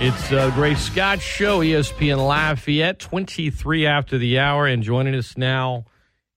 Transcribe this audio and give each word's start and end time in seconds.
It's 0.00 0.32
a 0.32 0.50
Great 0.54 0.76
Scott 0.76 1.20
Show, 1.20 1.60
ESPN 1.60 2.26
Lafayette, 2.26 2.98
23 2.98 3.86
after 3.86 4.18
the 4.18 4.40
hour. 4.40 4.66
And 4.66 4.82
joining 4.82 5.14
us 5.14 5.38
now 5.38 5.84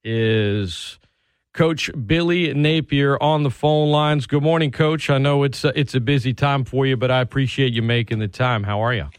is 0.03 0.99
Coach 1.53 1.89
Billy 2.05 2.53
Napier 2.53 3.17
on 3.19 3.41
the 3.41 3.49
phone 3.49 3.89
lines. 3.89 4.27
Good 4.27 4.43
morning, 4.43 4.69
Coach. 4.69 5.09
I 5.09 5.17
know 5.17 5.41
it's 5.41 5.65
a, 5.65 5.77
it's 5.77 5.95
a 5.95 5.99
busy 5.99 6.35
time 6.35 6.65
for 6.65 6.85
you, 6.85 6.95
but 6.95 7.09
I 7.09 7.19
appreciate 7.19 7.73
you 7.73 7.81
making 7.81 8.19
the 8.19 8.27
time. 8.27 8.63
How 8.63 8.79
are 8.81 8.93
you? 8.93 9.09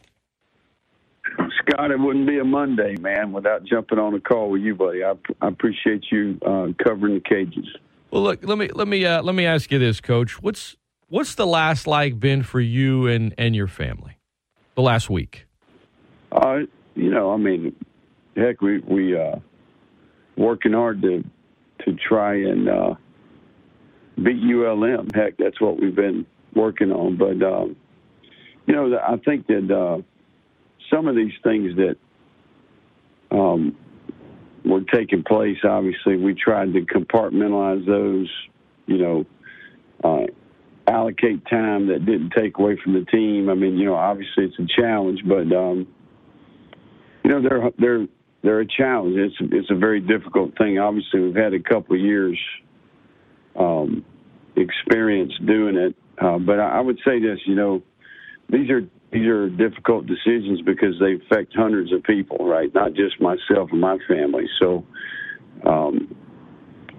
Scott, 1.60 1.90
it 1.90 1.98
wouldn't 1.98 2.28
be 2.28 2.38
a 2.38 2.44
Monday, 2.44 2.94
man, 3.00 3.32
without 3.32 3.64
jumping 3.64 3.98
on 3.98 4.14
a 4.14 4.20
call 4.20 4.50
with 4.50 4.62
you, 4.62 4.76
buddy. 4.76 5.02
I, 5.02 5.14
I 5.42 5.48
appreciate 5.48 6.04
you 6.12 6.38
uh, 6.46 6.68
covering 6.82 7.14
the 7.14 7.20
Cajuns. 7.20 7.66
Well, 8.12 8.22
look, 8.22 8.44
let 8.44 8.56
me 8.56 8.68
let 8.68 8.86
me 8.86 9.04
uh, 9.04 9.20
let 9.20 9.34
me 9.34 9.46
ask 9.46 9.72
you 9.72 9.80
this, 9.80 10.00
Coach. 10.00 10.40
What's 10.40 10.76
what's 11.08 11.34
the 11.34 11.46
last 11.46 11.88
like 11.88 12.20
been 12.20 12.44
for 12.44 12.60
you 12.60 13.08
and 13.08 13.34
and 13.36 13.56
your 13.56 13.66
family? 13.66 14.17
The 14.78 14.82
last 14.82 15.10
week. 15.10 15.44
Uh, 16.30 16.58
you 16.94 17.10
know, 17.10 17.32
I 17.32 17.36
mean, 17.36 17.74
heck, 18.36 18.62
we 18.62 18.78
we 18.78 19.18
uh, 19.18 19.40
working 20.36 20.72
hard 20.72 21.02
to 21.02 21.24
to 21.84 21.96
try 21.96 22.34
and 22.34 22.68
uh, 22.68 22.94
beat 24.22 24.40
ULM. 24.40 25.08
Heck, 25.12 25.36
that's 25.36 25.60
what 25.60 25.80
we've 25.80 25.96
been 25.96 26.24
working 26.54 26.92
on. 26.92 27.16
But 27.16 27.44
um, 27.44 27.74
you 28.68 28.74
know, 28.76 28.96
I 29.04 29.16
think 29.16 29.48
that 29.48 29.68
uh, 29.68 30.00
some 30.94 31.08
of 31.08 31.16
these 31.16 31.34
things 31.42 31.74
that 31.74 31.96
um, 33.32 33.76
were 34.64 34.82
taking 34.82 35.24
place, 35.24 35.58
obviously, 35.64 36.16
we 36.18 36.34
tried 36.34 36.72
to 36.74 36.82
compartmentalize 36.82 37.84
those. 37.84 38.30
You 38.86 38.98
know, 38.98 39.26
uh, 40.04 40.26
allocate 40.88 41.46
time 41.46 41.88
that 41.88 42.04
didn't 42.06 42.32
take 42.36 42.58
away 42.58 42.78
from 42.82 42.94
the 42.94 43.04
team. 43.04 43.48
I 43.48 43.54
mean, 43.54 43.76
you 43.76 43.86
know, 43.86 43.94
obviously 43.94 44.44
it's 44.44 44.58
a 44.58 44.80
challenge, 44.80 45.20
but 45.26 45.52
um, 45.54 45.86
you 47.24 47.30
know, 47.30 47.42
they're 47.42 47.70
they're 47.78 48.06
they're 48.42 48.60
a 48.60 48.66
challenge. 48.66 49.16
It's 49.16 49.36
it's 49.52 49.70
a 49.70 49.74
very 49.74 50.00
difficult 50.00 50.56
thing. 50.56 50.78
Obviously, 50.78 51.20
we've 51.20 51.34
had 51.34 51.54
a 51.54 51.60
couple 51.60 51.96
of 51.96 52.00
years 52.00 52.38
um, 53.56 54.04
experience 54.56 55.32
doing 55.46 55.76
it, 55.76 55.94
uh, 56.20 56.38
but 56.38 56.58
I, 56.58 56.78
I 56.78 56.80
would 56.80 56.98
say 57.04 57.20
this. 57.20 57.38
You 57.46 57.54
know, 57.54 57.82
these 58.48 58.70
are 58.70 58.82
these 59.12 59.26
are 59.26 59.48
difficult 59.48 60.06
decisions 60.06 60.60
because 60.62 60.94
they 61.00 61.14
affect 61.14 61.54
hundreds 61.54 61.92
of 61.92 62.02
people, 62.02 62.46
right? 62.46 62.72
Not 62.74 62.94
just 62.94 63.20
myself 63.20 63.70
and 63.72 63.80
my 63.80 63.98
family. 64.06 64.44
So, 64.60 64.84
um, 65.64 66.14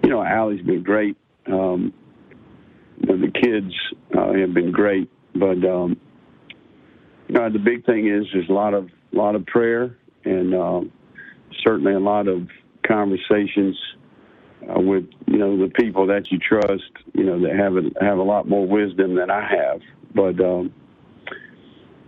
you 0.02 0.10
know, 0.10 0.22
Allie's 0.22 0.64
been 0.64 0.82
great. 0.82 1.16
Um, 1.46 1.92
the 3.00 3.30
kids 3.32 3.74
uh, 4.16 4.32
have 4.32 4.54
been 4.54 4.72
great, 4.72 5.10
but 5.34 5.64
um, 5.64 6.00
you 7.28 7.34
know, 7.34 7.50
the 7.50 7.58
big 7.58 7.84
thing 7.86 8.08
is 8.08 8.26
there's 8.32 8.48
a 8.48 8.52
lot 8.52 8.74
of 8.74 8.88
lot 9.12 9.34
of 9.34 9.44
prayer 9.46 9.96
and 10.24 10.54
um, 10.54 10.92
certainly 11.64 11.94
a 11.94 12.00
lot 12.00 12.28
of 12.28 12.48
conversations 12.86 13.76
uh, 14.68 14.80
with 14.80 15.04
you 15.26 15.38
know 15.38 15.56
the 15.58 15.68
people 15.68 16.06
that 16.06 16.30
you 16.30 16.38
trust. 16.38 16.90
You 17.14 17.24
know 17.24 17.40
that 17.40 17.56
have 17.56 17.76
a, 17.76 18.04
have 18.04 18.18
a 18.18 18.22
lot 18.22 18.48
more 18.48 18.66
wisdom 18.66 19.14
than 19.14 19.30
I 19.30 19.48
have, 19.48 19.80
but 20.14 20.40
um, 20.44 20.72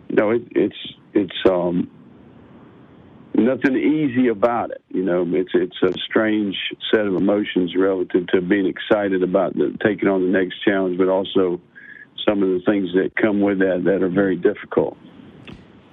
you 0.08 0.16
know 0.16 0.30
it, 0.30 0.42
it's 0.50 0.94
it's 1.14 1.50
um, 1.50 1.90
nothing 3.34 3.76
easy 3.76 4.28
about 4.28 4.70
it. 4.70 4.82
You 4.88 5.02
know, 5.02 5.24
it's 5.28 5.52
it's 5.54 5.82
a 5.82 5.92
strange 6.00 6.56
set 6.90 7.06
of 7.06 7.14
emotions 7.14 7.74
relative 7.76 8.26
to 8.28 8.40
being 8.40 8.66
excited 8.66 9.22
about 9.22 9.54
the, 9.54 9.76
taking 9.84 10.08
on 10.08 10.22
the 10.22 10.38
next 10.38 10.56
challenge, 10.64 10.98
but 10.98 11.08
also 11.08 11.60
some 12.28 12.42
of 12.42 12.48
the 12.48 12.60
things 12.66 12.90
that 12.94 13.10
come 13.20 13.40
with 13.40 13.58
that 13.58 13.82
that 13.84 14.02
are 14.02 14.08
very 14.08 14.36
difficult. 14.36 14.96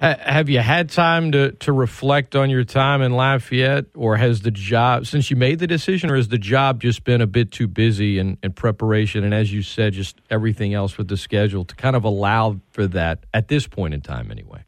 Have 0.00 0.48
you 0.48 0.60
had 0.60 0.88
time 0.88 1.32
to, 1.32 1.52
to 1.52 1.74
reflect 1.74 2.34
on 2.34 2.48
your 2.48 2.64
time 2.64 3.02
in 3.02 3.12
Lafayette, 3.12 3.84
or 3.94 4.16
has 4.16 4.40
the 4.40 4.50
job, 4.50 5.04
since 5.06 5.30
you 5.30 5.36
made 5.36 5.58
the 5.58 5.66
decision, 5.66 6.10
or 6.10 6.16
has 6.16 6.28
the 6.28 6.38
job 6.38 6.80
just 6.80 7.04
been 7.04 7.20
a 7.20 7.26
bit 7.26 7.52
too 7.52 7.68
busy 7.68 8.18
in, 8.18 8.38
in 8.42 8.52
preparation? 8.52 9.24
And 9.24 9.34
as 9.34 9.52
you 9.52 9.60
said, 9.60 9.92
just 9.92 10.18
everything 10.30 10.72
else 10.72 10.96
with 10.96 11.08
the 11.08 11.18
schedule 11.18 11.66
to 11.66 11.74
kind 11.74 11.96
of 11.96 12.04
allow 12.04 12.60
for 12.70 12.86
that 12.86 13.26
at 13.34 13.48
this 13.48 13.66
point 13.66 13.92
in 13.92 14.00
time, 14.00 14.30
anyway? 14.30 14.64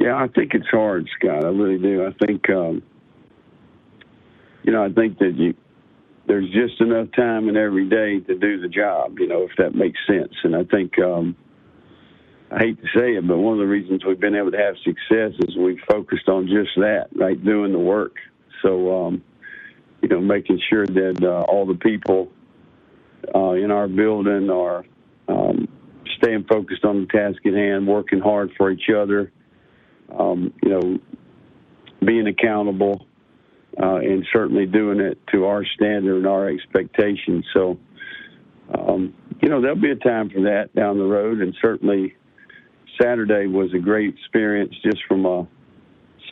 Yeah, 0.00 0.14
I 0.14 0.28
think 0.28 0.54
it's 0.54 0.68
hard, 0.70 1.08
Scott. 1.18 1.44
I 1.44 1.48
really 1.48 1.78
do. 1.78 2.06
I 2.06 2.12
think, 2.24 2.48
um, 2.50 2.82
you 4.62 4.72
know, 4.72 4.84
I 4.84 4.92
think 4.92 5.18
that 5.18 5.34
you 5.34 5.54
there's 6.28 6.48
just 6.50 6.80
enough 6.80 7.08
time 7.16 7.48
in 7.48 7.56
every 7.56 7.88
day 7.88 8.20
to 8.20 8.38
do 8.38 8.60
the 8.60 8.68
job. 8.68 9.18
You 9.18 9.26
know, 9.26 9.42
if 9.42 9.50
that 9.58 9.74
makes 9.74 9.98
sense. 10.06 10.34
And 10.44 10.54
I 10.54 10.62
think 10.64 10.98
um, 11.00 11.34
I 12.52 12.58
hate 12.58 12.80
to 12.80 12.86
say 12.96 13.16
it, 13.16 13.26
but 13.26 13.38
one 13.38 13.54
of 13.54 13.58
the 13.58 13.66
reasons 13.66 14.04
we've 14.04 14.20
been 14.20 14.36
able 14.36 14.52
to 14.52 14.58
have 14.58 14.76
success 14.84 15.32
is 15.40 15.56
we've 15.56 15.80
focused 15.90 16.28
on 16.28 16.46
just 16.46 16.76
that, 16.76 17.08
right, 17.16 17.42
doing 17.42 17.72
the 17.72 17.78
work. 17.78 18.14
So, 18.62 19.06
um, 19.06 19.24
you 20.00 20.08
know, 20.10 20.20
making 20.20 20.60
sure 20.70 20.86
that 20.86 21.18
uh, 21.24 21.42
all 21.50 21.66
the 21.66 21.74
people 21.74 22.30
uh, 23.34 23.52
in 23.52 23.72
our 23.72 23.88
building 23.88 24.48
are 24.48 24.84
um, 25.26 25.66
staying 26.18 26.44
focused 26.44 26.84
on 26.84 27.00
the 27.00 27.06
task 27.06 27.44
at 27.46 27.54
hand, 27.54 27.88
working 27.88 28.20
hard 28.20 28.52
for 28.56 28.70
each 28.70 28.90
other 28.94 29.32
um, 30.16 30.52
you 30.62 30.70
know, 30.70 30.98
being 32.04 32.26
accountable, 32.26 33.06
uh, 33.80 33.96
and 33.96 34.24
certainly 34.32 34.66
doing 34.66 35.00
it 35.00 35.18
to 35.32 35.44
our 35.44 35.64
standard 35.64 36.16
and 36.16 36.26
our 36.26 36.48
expectations. 36.48 37.44
So, 37.52 37.78
um, 38.76 39.14
you 39.40 39.48
know, 39.48 39.60
there'll 39.60 39.80
be 39.80 39.90
a 39.90 39.96
time 39.96 40.30
for 40.30 40.42
that 40.42 40.74
down 40.74 40.98
the 40.98 41.04
road, 41.04 41.40
and 41.40 41.54
certainly 41.62 42.14
Saturday 43.00 43.46
was 43.46 43.72
a 43.74 43.78
great 43.78 44.14
experience 44.14 44.74
just 44.82 44.98
from 45.06 45.26
uh, 45.26 45.44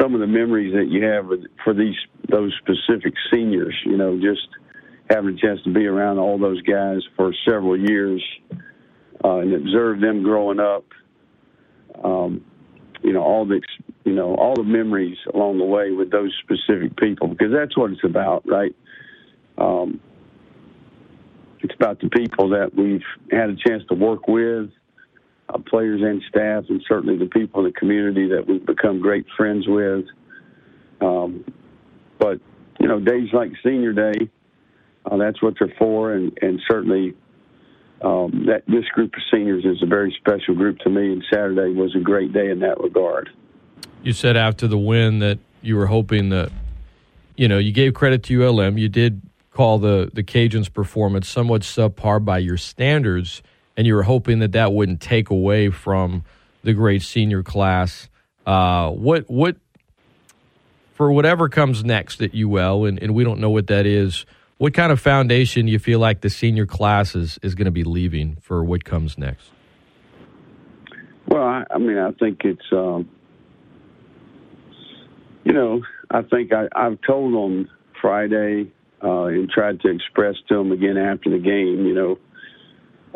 some 0.01 0.15
of 0.15 0.21
the 0.21 0.27
memories 0.27 0.75
that 0.75 0.89
you 0.89 1.05
have 1.05 1.27
for 1.65 1.75
these 1.75 1.95
those 2.29 2.53
specific 2.63 3.15
seniors. 3.33 3.75
You 3.85 3.97
know, 3.97 4.19
just 4.21 4.49
having 5.11 5.37
a 5.37 5.41
chance 5.41 5.61
to 5.65 5.73
be 5.73 5.87
around 5.87 6.19
all 6.19 6.39
those 6.39 6.61
guys 6.63 6.99
for 7.17 7.33
several 7.49 7.79
years 7.79 8.23
uh, 9.25 9.39
and 9.39 9.55
observe 9.55 10.01
them 10.01 10.23
growing 10.23 10.61
up. 10.61 10.85
Um, 12.03 12.45
you 13.07 13.13
know 13.13 13.23
all 13.23 13.47
the 13.47 13.63
you 14.05 14.13
know 14.13 14.35
all 14.35 14.55
the 14.57 14.65
memories 14.65 15.17
along 15.33 15.59
the 15.59 15.65
way 15.65 15.93
with 15.93 16.11
those 16.11 16.35
specific 16.43 16.97
people 16.97 17.29
because 17.29 17.53
that's 17.53 17.77
what 17.77 17.93
it's 17.93 18.03
about, 18.03 18.43
right? 18.49 18.75
Um, 19.57 20.01
it's 21.61 21.75
about 21.75 22.01
the 22.01 22.09
people 22.09 22.49
that 22.49 22.75
we've 22.75 23.05
had 23.31 23.49
a 23.49 23.55
chance 23.55 23.85
to 23.91 23.95
work 23.95 24.27
with, 24.27 24.71
uh, 25.49 25.59
players 25.59 26.03
and 26.03 26.21
staff, 26.29 26.65
and 26.69 26.83
certainly 26.89 27.17
the 27.17 27.27
people 27.27 27.65
in 27.65 27.73
the 27.73 27.79
community 27.79 28.29
that 28.29 28.45
we've 28.49 28.67
become 28.67 29.01
great 29.01 29.25
friends 29.37 29.69
with. 29.69 30.05
Um, 31.01 31.45
but 32.19 32.41
you 32.81 32.89
know, 32.89 32.99
days 32.99 33.29
like 33.33 33.53
Senior 33.63 33.93
Day, 33.93 34.29
uh, 35.09 35.17
that's 35.17 35.41
what 35.41 35.55
they're 35.61 35.73
for, 35.79 36.13
and 36.13 36.37
and 36.43 36.61
certainly 36.69 37.15
um, 38.03 38.47
that 38.47 38.63
this 38.67 38.85
group 38.93 39.15
of 39.15 39.23
seniors 39.31 39.65
is 39.65 39.83
a 39.83 39.87
very 39.87 40.15
special 40.21 40.55
group 40.55 40.79
to 40.81 40.91
me, 40.91 41.13
and 41.13 41.25
Saturday 41.33 41.73
was 41.73 41.95
a 41.95 42.01
great 42.01 42.33
day 42.33 42.51
in 42.51 42.61
that 42.61 42.79
regard. 42.81 43.31
You 44.03 44.13
said 44.13 44.37
after 44.37 44.69
the 44.69 44.79
win 44.79 45.19
that 45.21 45.39
you 45.63 45.77
were 45.77 45.87
hoping 45.87 46.29
that, 46.29 46.53
you 47.37 47.49
know, 47.49 47.59
you 47.59 47.73
gave 47.73 47.95
credit 47.95 48.23
to 48.25 48.45
ULM. 48.45 48.79
You 48.79 48.89
did 48.89 49.23
call 49.53 49.79
the 49.79 50.11
the 50.13 50.23
Cajuns' 50.23 50.73
performance 50.73 51.29
somewhat 51.29 51.63
subpar 51.63 52.25
by 52.25 52.39
your 52.39 52.59
standards, 52.59 53.43
and 53.77 53.87
you 53.87 53.95
were 53.95 54.03
hoping 54.03 54.39
that 54.41 54.53
that 54.53 54.73
wouldn't 54.73 55.01
take 55.01 55.31
away 55.31 55.71
from 55.71 56.25
the 56.63 56.75
great 56.75 57.03
senior 57.03 57.43
class. 57.43 58.09
Uh, 58.45 58.91
what 58.91 59.25
what 59.29 59.57
for 60.95 61.11
whatever 61.11 61.49
comes 61.49 61.85
next 61.85 62.23
at 62.23 62.35
UL, 62.35 62.85
and, 62.85 63.03
and 63.03 63.15
we 63.15 63.25
don't 63.25 63.41
know 63.41 63.51
what 63.51 63.67
that 63.67 63.87
is 63.87 64.27
what 64.59 64.73
kind 64.73 64.91
of 64.91 65.01
foundation 65.01 65.67
do 65.67 65.73
you 65.73 65.79
feel 65.79 65.99
like 65.99 66.23
the 66.23 66.31
senior 66.31 66.67
class 66.67 67.15
is, 67.15 67.39
is 67.43 67.55
going 67.55 67.67
to 67.67 67.71
be 67.71 67.85
leaving 67.85 68.37
for 68.41 68.65
what 68.65 68.85
comes 68.85 69.19
next? 69.19 69.51
Well, 71.29 71.43
I, 71.43 71.65
I 71.71 71.79
mean, 71.79 71.99
I 71.99 72.13
think 72.13 72.41
it's, 72.45 72.73
um, 72.73 73.09
you 75.45 75.53
know, 75.53 75.83
I 76.11 76.23
think 76.23 76.53
I, 76.53 76.69
I've 76.75 76.99
told 77.07 77.35
them 77.35 77.69
Friday 78.01 78.73
uh, 79.03 79.25
and 79.25 79.51
tried 79.51 79.81
to 79.81 79.89
express 79.89 80.37
to 80.49 80.55
them 80.55 80.73
again 80.73 80.97
after 80.97 81.31
the 81.31 81.39
game, 81.39 81.85
you 81.85 81.95
know, 81.95 82.19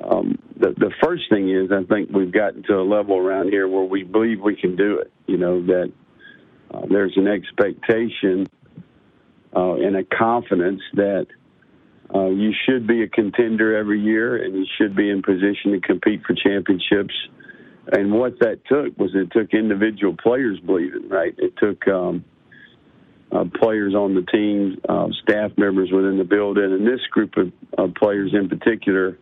um, 0.02 0.38
the, 0.58 0.70
the 0.78 0.90
first 1.02 1.24
thing 1.30 1.50
is 1.50 1.70
I 1.70 1.84
think 1.84 2.10
we've 2.10 2.32
gotten 2.32 2.62
to 2.64 2.74
a 2.74 2.82
level 2.82 3.16
around 3.16 3.50
here 3.50 3.68
where 3.68 3.84
we 3.84 4.02
believe 4.02 4.40
we 4.40 4.56
can 4.56 4.74
do 4.74 4.98
it, 4.98 5.12
you 5.26 5.36
know, 5.36 5.64
that 5.66 5.92
uh, 6.72 6.82
there's 6.90 7.16
an 7.16 7.28
expectation– 7.28 8.46
uh, 9.54 9.74
and 9.74 9.96
a 9.96 10.04
confidence 10.04 10.80
that 10.94 11.26
uh, 12.14 12.26
you 12.26 12.52
should 12.66 12.86
be 12.86 13.02
a 13.02 13.08
contender 13.08 13.76
every 13.76 14.00
year 14.00 14.42
and 14.42 14.54
you 14.54 14.66
should 14.78 14.96
be 14.96 15.10
in 15.10 15.22
position 15.22 15.72
to 15.72 15.80
compete 15.80 16.22
for 16.26 16.34
championships. 16.34 17.14
And 17.92 18.12
what 18.12 18.38
that 18.40 18.60
took 18.66 18.96
was 18.98 19.10
it 19.14 19.30
took 19.32 19.52
individual 19.52 20.16
players 20.20 20.58
believing, 20.60 21.08
right? 21.08 21.34
It 21.38 21.54
took 21.56 21.86
um, 21.88 22.24
uh, 23.32 23.44
players 23.60 23.94
on 23.94 24.14
the 24.14 24.22
team, 24.22 24.80
uh, 24.88 25.08
staff 25.22 25.52
members 25.56 25.90
within 25.92 26.18
the 26.18 26.24
building, 26.24 26.64
and 26.64 26.86
this 26.86 27.00
group 27.10 27.36
of, 27.36 27.52
of 27.78 27.94
players 27.94 28.32
in 28.34 28.48
particular. 28.48 29.18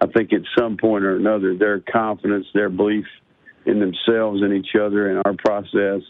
I 0.00 0.06
think 0.06 0.32
at 0.32 0.40
some 0.58 0.76
point 0.76 1.04
or 1.04 1.16
another, 1.16 1.56
their 1.56 1.80
confidence, 1.80 2.46
their 2.54 2.70
belief 2.70 3.06
in 3.66 3.80
themselves 3.80 4.40
and 4.42 4.52
each 4.52 4.74
other 4.80 5.10
and 5.10 5.22
our 5.24 5.34
process 5.34 6.02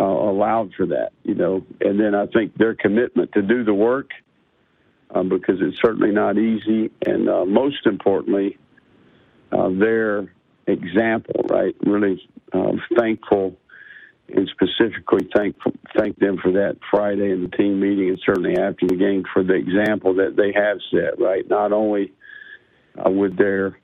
uh, 0.00 0.04
allowed 0.04 0.72
for 0.74 0.86
that, 0.86 1.12
you 1.22 1.34
know. 1.34 1.64
And 1.80 1.98
then 1.98 2.14
I 2.14 2.26
think 2.26 2.56
their 2.56 2.74
commitment 2.74 3.32
to 3.32 3.42
do 3.42 3.64
the 3.64 3.74
work, 3.74 4.10
um, 5.14 5.28
because 5.28 5.56
it's 5.60 5.76
certainly 5.84 6.12
not 6.12 6.38
easy, 6.38 6.90
and 7.04 7.28
uh, 7.28 7.44
most 7.44 7.86
importantly, 7.86 8.58
uh, 9.52 9.68
their 9.70 10.32
example, 10.66 11.44
right? 11.50 11.74
Really 11.84 12.26
uh, 12.52 12.72
thankful 12.96 13.56
and 14.34 14.48
specifically 14.48 15.28
thank 15.34 15.56
thank 15.96 16.18
them 16.18 16.38
for 16.42 16.52
that 16.52 16.78
Friday 16.90 17.32
in 17.32 17.42
the 17.42 17.56
team 17.56 17.80
meeting 17.80 18.08
and 18.08 18.20
certainly 18.24 18.56
after 18.56 18.86
the 18.86 18.96
game 18.96 19.24
for 19.32 19.42
the 19.42 19.54
example 19.54 20.14
that 20.14 20.36
they 20.36 20.52
have 20.52 20.78
set, 20.90 21.18
right? 21.18 21.48
Not 21.48 21.72
only 21.72 22.12
uh, 23.04 23.10
with 23.10 23.36
their 23.36 23.78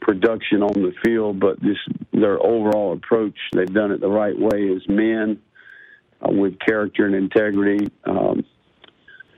production 0.00 0.62
on 0.62 0.82
the 0.82 0.92
field, 1.04 1.40
but 1.40 1.60
this 1.60 1.76
their 2.12 2.42
overall 2.42 2.92
approach. 2.92 3.36
They've 3.52 3.72
done 3.72 3.92
it 3.92 4.00
the 4.00 4.08
right 4.08 4.38
way 4.38 4.70
as 4.74 4.86
men 4.88 5.40
uh, 6.20 6.30
with 6.30 6.58
character 6.58 7.06
and 7.06 7.14
integrity. 7.14 7.90
Um, 8.04 8.44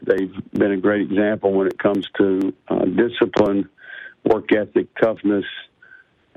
they've 0.03 0.33
been 0.53 0.73
a 0.73 0.77
great 0.77 1.11
example 1.11 1.53
when 1.53 1.67
it 1.67 1.79
comes 1.79 2.07
to 2.19 2.53
uh, 2.69 2.85
discipline, 2.85 3.69
work 4.25 4.53
ethic, 4.53 4.89
toughness, 5.01 5.45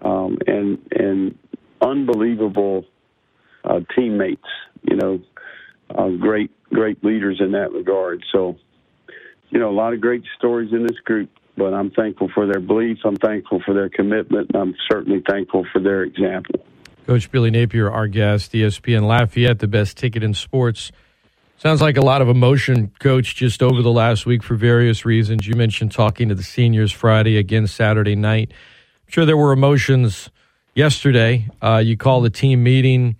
um, 0.02 0.38
and 0.48 0.80
and 0.92 1.38
unbelievable 1.82 2.86
uh, 3.64 3.80
teammates. 3.96 4.48
You 4.90 4.98
know, 4.98 5.22
uh, 5.94 6.10
great 6.10 6.52
great 6.70 7.04
leaders 7.04 7.40
in 7.40 7.52
that 7.52 7.72
regard. 7.72 8.24
So, 8.32 8.58
you 9.50 9.60
know, 9.60 9.70
a 9.70 9.78
lot 9.78 9.94
of 9.94 10.02
great 10.02 10.24
stories 10.38 10.74
in 10.74 10.84
this 10.84 11.00
group 11.06 11.30
but 11.58 11.74
I'm 11.74 11.92
thankful 11.92 12.30
for 12.34 12.46
their 12.46 12.60
beliefs. 12.60 13.02
I'm 13.04 13.16
thankful 13.16 13.62
for 13.66 13.74
their 13.74 13.90
commitment. 13.90 14.52
And 14.54 14.62
I'm 14.62 14.76
certainly 14.92 15.22
thankful 15.28 15.66
for 15.72 15.80
their 15.80 16.04
example. 16.04 16.66
Coach 17.06 17.30
Billy 17.32 17.52
Napier, 17.52 17.92
our 17.92 18.08
guest, 18.08 18.54
ESPN 18.54 19.04
Lafayette, 19.04 19.60
the 19.60 19.68
best 19.68 19.98
ticket 19.98 20.24
in 20.24 20.34
sports. 20.34 20.92
Sounds 21.58 21.82
like 21.82 21.98
a 21.98 22.02
lot 22.02 22.22
of 22.22 22.30
emotion, 22.30 22.92
Coach, 23.00 23.36
just 23.36 23.62
over 23.62 23.82
the 23.82 23.92
last 23.92 24.26
week 24.26 24.44
for 24.44 24.56
various 24.56 25.06
reasons. 25.06 25.48
You 25.48 25.56
mentioned 25.56 25.92
talking 25.92 26.30
to 26.30 26.36
the 26.36 26.44
seniors 26.44 26.92
Friday, 26.92 27.38
again 27.38 27.68
Saturday 27.68 28.16
night. 28.16 28.52
I'm 28.52 29.12
sure 29.12 29.26
there 29.26 29.38
were 29.38 29.52
emotions 29.54 30.30
yesterday. 30.76 31.48
Uh, 31.62 31.82
you 31.84 31.98
called 31.98 32.26
a 32.26 32.30
team 32.30 32.64
meeting. 32.64 33.16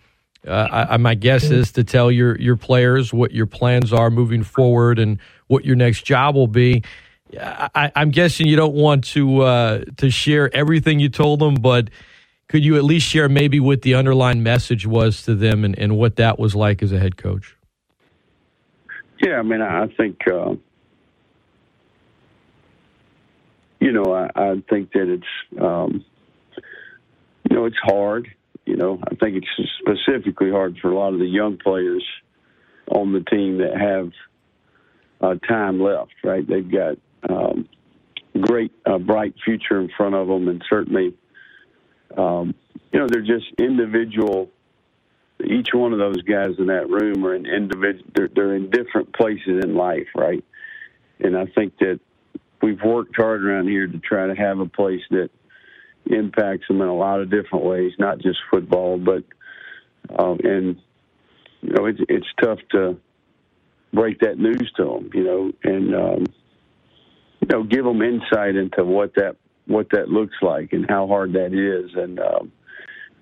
Uh, 0.46 0.86
I, 0.90 0.98
my 0.98 1.16
guess 1.16 1.46
is 1.46 1.72
to 1.74 1.86
tell 1.86 2.12
your 2.12 2.38
your 2.38 2.58
players 2.58 3.14
what 3.14 3.32
your 3.32 3.46
plans 3.46 3.94
are 3.94 4.10
moving 4.10 4.44
forward 4.44 5.00
and 5.00 5.20
what 5.48 5.64
your 5.64 5.78
next 5.78 6.04
job 6.04 6.36
will 6.36 6.48
be. 6.48 6.84
I, 7.40 7.92
am 7.96 8.12
guessing 8.12 8.48
you 8.48 8.56
don't 8.56 8.76
want 8.76 9.06
to 9.06 9.42
uh, 9.42 9.84
to 9.98 10.10
share 10.10 10.54
everything 10.56 11.00
you 11.00 11.10
told 11.10 11.40
them, 11.40 11.56
but 11.56 11.90
could 12.48 12.64
you 12.64 12.76
at 12.78 12.84
least 12.84 13.08
share 13.08 13.30
maybe 13.30 13.60
what 13.60 13.82
the 13.82 13.96
underlying 13.96 14.44
message 14.44 14.86
was 14.86 15.24
to 15.24 15.36
them 15.36 15.64
and, 15.66 15.78
and 15.78 15.98
what 15.98 16.18
that 16.18 16.38
was 16.38 16.56
like 16.56 16.84
as 16.84 16.92
a 16.92 17.00
head 17.00 17.18
coach? 17.18 17.56
Yeah, 19.22 19.40
I 19.40 19.42
mean, 19.42 19.62
I 19.62 19.88
think 19.88 20.20
uh, 20.28 20.56
you 23.80 23.92
know, 23.92 24.14
I, 24.14 24.30
I 24.36 24.64
think 24.70 24.92
that 24.94 25.10
it's 25.10 25.62
um, 25.62 26.06
you 27.50 27.56
know 27.56 27.66
it's 27.66 27.80
hard. 27.82 28.28
You 28.66 28.78
know, 28.78 29.00
I 29.04 29.16
think 29.16 29.44
it's 29.44 29.72
specifically 29.80 30.52
hard 30.52 30.78
for 30.82 30.90
a 30.90 30.96
lot 30.96 31.14
of 31.14 31.20
the 31.20 31.26
young 31.26 31.58
players 31.58 32.06
on 32.90 33.12
the 33.12 33.22
team 33.22 33.58
that 33.58 33.78
have 33.78 34.12
uh, 35.22 35.36
time 35.48 35.82
left. 35.82 36.14
Right, 36.24 36.48
they've 36.48 36.70
got 36.70 36.98
um, 37.30 37.68
great, 38.40 38.72
uh, 38.86 38.98
bright 38.98 39.36
future 39.44 39.80
in 39.80 39.90
front 39.96 40.16
of 40.16 40.28
them, 40.28 40.48
and 40.48 40.64
certainly, 40.70 41.16
um, 42.18 42.54
you 42.92 43.00
know, 43.00 43.08
they're 43.08 43.22
just 43.22 43.46
individual. 43.58 44.50
Each 45.44 45.70
one 45.74 45.94
of 45.94 46.00
those 46.00 46.22
guys 46.22 46.52
in 46.58 46.68
that 46.68 46.90
room 46.90 47.26
are 47.26 47.36
in 47.36 47.46
individual. 47.46 48.06
They're, 48.16 48.30
they're 48.34 48.56
in 48.56 48.70
different 48.70 49.14
places 49.14 49.64
in 49.64 49.76
life, 49.76 50.08
right? 50.16 50.44
And 51.20 51.38
I 51.38 51.46
think 51.46 51.78
that 51.80 52.00
we've 52.62 52.82
worked 52.82 53.16
hard 53.16 53.44
around 53.44 53.68
here 53.68 53.88
to 53.88 54.00
try 54.00 54.28
to 54.28 54.36
have 54.36 54.60
a 54.60 54.66
place 54.66 55.02
that 55.12 55.30
impacts 56.06 56.68
them 56.68 56.82
in 56.82 56.88
a 56.88 56.96
lot 56.96 57.22
of 57.22 57.30
different 57.30 57.66
ways, 57.66 57.94
not 58.00 58.20
just 58.20 58.40
football, 58.52 58.98
but 58.98 59.24
um, 60.18 60.40
and 60.44 60.78
you 61.62 61.70
know 61.74 61.86
it's 61.86 62.00
it's 62.10 62.28
tough 62.42 62.60
to 62.72 62.98
break 63.94 64.20
that 64.20 64.38
news 64.38 64.72
to 64.76 64.84
them, 64.84 65.10
you 65.14 65.24
know, 65.24 65.52
and 65.64 65.96
um, 65.96 66.26
you 67.44 67.58
know, 67.58 67.64
give 67.64 67.84
them 67.84 68.02
insight 68.02 68.56
into 68.56 68.86
what 68.86 69.14
that 69.16 69.36
what 69.66 69.88
that 69.92 70.10
looks 70.10 70.36
like 70.42 70.72
and 70.72 70.86
how 70.90 71.08
hard 71.08 71.34
that 71.34 71.54
is, 71.54 71.92
and 71.96 72.20
um, 72.20 72.52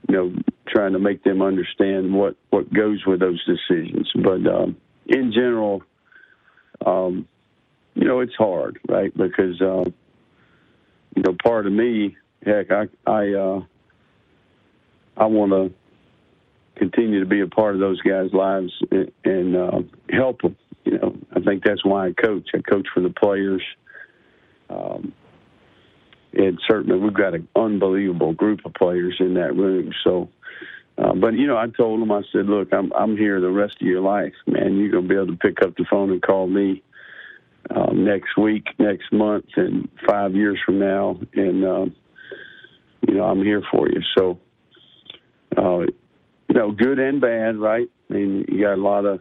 you 0.08 0.16
know, 0.16 0.36
trying 0.68 0.94
to 0.94 1.00
make 1.00 1.24
them 1.24 1.42
understand 1.42 2.14
what 2.14 2.36
what 2.52 2.72
goes 2.72 3.04
with 3.06 3.20
those 3.20 3.44
decisions. 3.46 4.12
But 4.16 4.46
um, 4.48 4.78
in 5.08 5.32
general, 5.34 5.82
um, 6.86 7.28
you 7.96 8.08
know, 8.08 8.20
it's 8.20 8.36
hard, 8.36 8.80
right? 8.88 9.16
Because 9.16 9.60
uh, 9.60 9.86
you 11.16 11.24
know, 11.24 11.36
part 11.44 11.66
of 11.66 11.74
me, 11.74 12.16
heck, 12.46 12.72
I 12.72 12.88
I 13.08 13.34
uh, 13.34 13.62
I 15.18 15.26
want 15.26 15.52
to 15.52 15.74
continue 16.76 17.22
to 17.22 17.26
be 17.26 17.42
a 17.42 17.48
part 17.48 17.74
of 17.74 17.80
those 17.80 18.02
guys' 18.02 18.34
lives 18.34 18.72
and, 18.92 19.12
and 19.26 19.56
uh, 19.56 19.80
help 20.12 20.42
them. 20.42 20.56
You 20.86 20.98
know, 21.00 21.18
I 21.36 21.40
think 21.40 21.64
that's 21.64 21.84
why 21.84 22.08
I 22.08 22.14
coach. 22.14 22.50
I 22.54 22.60
coach 22.60 22.88
for 22.94 23.02
the 23.02 23.10
players. 23.10 23.64
Um, 24.72 25.14
and 26.34 26.60
certainly 26.68 26.98
we've 26.98 27.14
got 27.14 27.34
an 27.34 27.48
unbelievable 27.56 28.34
group 28.34 28.62
of 28.66 28.74
players 28.74 29.18
in 29.20 29.34
that 29.34 29.56
room. 29.56 29.92
So, 30.04 30.30
uh, 30.98 31.14
but 31.14 31.34
you 31.34 31.48
know, 31.48 31.58
I 31.58 31.68
told 31.68 32.02
them, 32.02 32.12
I 32.12 32.22
said, 32.32 32.46
look, 32.46 32.74
I'm 32.74 32.92
I'm 32.94 33.18
here 33.18 33.42
the 33.42 33.50
rest 33.50 33.76
of 33.82 33.88
your 33.88 34.02
life, 34.02 34.34
man. 34.48 34.78
You're 34.78 34.92
gonna 34.92 35.08
be 35.08 35.16
able 35.16 35.28
to 35.28 35.38
pick 35.38 35.62
up 35.62 35.76
the 35.76 35.86
phone 35.90 36.12
and 36.12 36.22
call 36.22 36.48
me 36.48 36.84
um, 37.70 38.06
next 38.06 38.38
week, 38.38 38.68
next 38.80 39.12
month, 39.12 39.46
and 39.56 39.90
five 40.08 40.36
years 40.36 40.60
from 40.66 40.80
now, 40.80 41.20
and 41.34 41.66
um, 41.66 41.96
you 43.08 43.16
know, 43.16 43.24
I'm 43.24 43.44
here 43.44 43.64
for 43.72 43.90
you. 43.90 44.02
So, 44.18 44.40
uh, 45.58 45.80
you 45.80 46.56
know, 46.56 46.72
good 46.72 47.00
and 47.00 47.20
bad, 47.20 47.58
right? 47.58 47.90
I 48.10 48.14
mean, 48.14 48.46
you 48.48 48.62
got 48.62 48.74
a 48.74 48.82
lot 48.82 49.06
of 49.06 49.20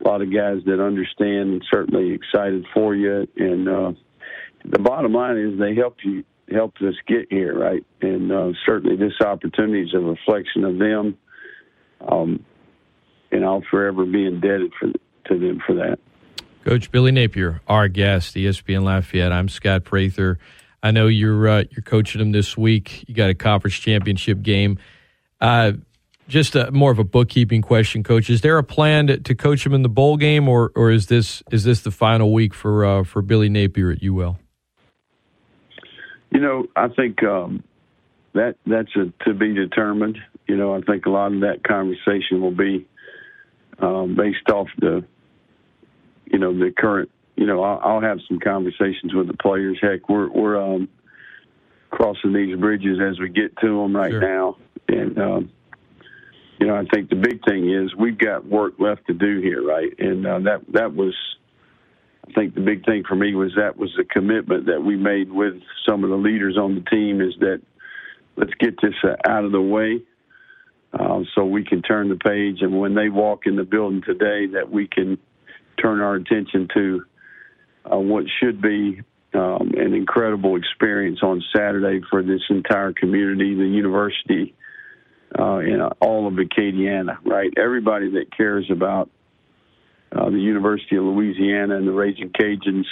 a 0.00 0.08
lot 0.08 0.22
of 0.22 0.32
guys 0.32 0.58
that 0.66 0.84
understand 0.84 1.52
and 1.52 1.64
certainly 1.72 2.12
excited 2.12 2.66
for 2.74 2.94
you, 2.94 3.26
and 3.36 3.68
uh, 3.68 3.92
the 4.64 4.78
bottom 4.78 5.12
line 5.12 5.36
is 5.36 5.58
they 5.58 5.74
helped 5.74 6.04
you 6.04 6.24
helped 6.50 6.82
us 6.82 6.94
get 7.06 7.26
here, 7.30 7.58
right? 7.58 7.84
And 8.00 8.30
uh, 8.30 8.52
certainly 8.66 8.96
this 8.96 9.14
opportunity 9.24 9.82
is 9.82 9.94
a 9.94 9.98
reflection 9.98 10.64
of 10.64 10.78
them. 10.78 11.16
Um, 12.06 12.44
and 13.30 13.44
I'll 13.44 13.62
forever 13.70 14.04
be 14.04 14.26
indebted 14.26 14.72
for, 14.78 14.88
to 14.88 15.38
them 15.38 15.62
for 15.66 15.74
that. 15.76 15.98
Coach 16.64 16.90
Billy 16.90 17.10
Napier, 17.10 17.60
our 17.66 17.88
guest, 17.88 18.34
ESPN 18.34 18.84
Lafayette. 18.84 19.32
I'm 19.32 19.48
Scott 19.48 19.84
Prather. 19.84 20.38
I 20.82 20.90
know 20.90 21.06
you're 21.06 21.48
uh, 21.48 21.64
you're 21.70 21.82
coaching 21.82 22.18
them 22.20 22.32
this 22.32 22.56
week. 22.56 23.04
You 23.08 23.14
got 23.14 23.30
a 23.30 23.34
conference 23.34 23.74
championship 23.74 24.42
game. 24.42 24.78
Uh, 25.40 25.72
just 26.28 26.54
a, 26.54 26.70
more 26.70 26.92
of 26.92 26.98
a 26.98 27.04
bookkeeping 27.04 27.62
question, 27.62 28.02
Coach. 28.02 28.30
Is 28.30 28.42
there 28.42 28.58
a 28.58 28.62
plan 28.62 29.08
to, 29.08 29.18
to, 29.18 29.34
coach 29.34 29.64
them 29.64 29.74
in 29.74 29.82
the 29.82 29.88
bowl 29.88 30.16
game, 30.16 30.48
or 30.48 30.70
or 30.76 30.90
is 30.90 31.06
this 31.06 31.42
is 31.50 31.64
this 31.64 31.82
the 31.82 31.90
final 31.90 32.32
week 32.32 32.54
for 32.54 32.84
uh, 32.84 33.04
for 33.04 33.22
Billy 33.22 33.48
Napier 33.48 33.90
at 33.90 34.02
UL? 34.02 34.38
You 36.32 36.40
know, 36.40 36.66
I 36.74 36.88
think 36.88 37.22
um, 37.22 37.62
that 38.32 38.56
that's 38.66 38.94
a, 38.96 39.12
to 39.24 39.34
be 39.34 39.54
determined. 39.54 40.18
You 40.48 40.56
know, 40.56 40.74
I 40.74 40.80
think 40.80 41.06
a 41.06 41.10
lot 41.10 41.32
of 41.32 41.40
that 41.40 41.62
conversation 41.62 42.40
will 42.40 42.54
be 42.54 42.86
um, 43.78 44.16
based 44.16 44.48
off 44.50 44.68
the, 44.78 45.04
you 46.26 46.38
know, 46.38 46.56
the 46.58 46.72
current. 46.76 47.10
You 47.36 47.46
know, 47.46 47.62
I'll, 47.62 47.80
I'll, 47.82 48.00
have 48.00 48.18
some 48.28 48.38
conversations 48.40 49.14
with 49.14 49.26
the 49.26 49.36
players. 49.36 49.78
Heck, 49.80 50.08
we're 50.08 50.30
we're 50.30 50.60
um, 50.60 50.88
crossing 51.90 52.32
these 52.32 52.58
bridges 52.58 52.98
as 53.00 53.18
we 53.18 53.28
get 53.28 53.56
to 53.58 53.66
them 53.66 53.94
right 53.94 54.10
sure. 54.10 54.20
now, 54.20 54.56
and 54.88 55.18
um, 55.18 55.50
you 56.58 56.66
know, 56.66 56.76
I 56.76 56.84
think 56.94 57.10
the 57.10 57.16
big 57.16 57.44
thing 57.44 57.70
is 57.70 57.94
we've 57.94 58.18
got 58.18 58.46
work 58.46 58.74
left 58.78 59.06
to 59.08 59.14
do 59.14 59.40
here, 59.40 59.62
right? 59.62 59.92
And 59.98 60.26
uh, 60.26 60.38
that 60.40 60.60
that 60.72 60.94
was 60.94 61.14
I 62.32 62.40
think 62.40 62.54
the 62.54 62.60
big 62.60 62.84
thing 62.84 63.04
for 63.06 63.14
me 63.14 63.34
was 63.34 63.52
that 63.56 63.76
was 63.76 63.90
the 63.96 64.04
commitment 64.04 64.66
that 64.66 64.82
we 64.82 64.96
made 64.96 65.30
with 65.30 65.54
some 65.86 66.02
of 66.02 66.10
the 66.10 66.16
leaders 66.16 66.56
on 66.56 66.74
the 66.74 66.90
team 66.90 67.20
is 67.20 67.34
that 67.40 67.60
let's 68.36 68.54
get 68.58 68.80
this 68.80 68.94
uh, 69.04 69.16
out 69.28 69.44
of 69.44 69.52
the 69.52 69.60
way 69.60 70.02
uh, 70.92 71.20
so 71.34 71.44
we 71.44 71.64
can 71.64 71.82
turn 71.82 72.08
the 72.08 72.16
page. 72.16 72.62
And 72.62 72.78
when 72.78 72.94
they 72.94 73.08
walk 73.08 73.46
in 73.46 73.56
the 73.56 73.64
building 73.64 74.02
today, 74.02 74.46
that 74.54 74.70
we 74.70 74.88
can 74.88 75.18
turn 75.80 76.00
our 76.00 76.14
attention 76.14 76.68
to 76.74 77.04
uh, 77.92 77.98
what 77.98 78.24
should 78.40 78.62
be 78.62 79.02
um, 79.34 79.72
an 79.76 79.92
incredible 79.92 80.56
experience 80.56 81.20
on 81.22 81.42
Saturday 81.54 82.04
for 82.08 82.22
this 82.22 82.42
entire 82.48 82.92
community, 82.92 83.54
the 83.54 83.66
university, 83.66 84.54
uh, 85.38 85.56
and 85.56 85.82
all 86.00 86.28
of 86.28 86.34
Acadiana, 86.34 87.18
right? 87.24 87.52
Everybody 87.56 88.10
that 88.12 88.34
cares 88.34 88.70
about 88.70 89.10
uh, 90.14 90.30
the 90.30 90.38
University 90.38 90.96
of 90.96 91.04
Louisiana 91.04 91.76
and 91.76 91.86
the 91.86 91.92
Ragin' 91.92 92.30
Cajuns, 92.30 92.86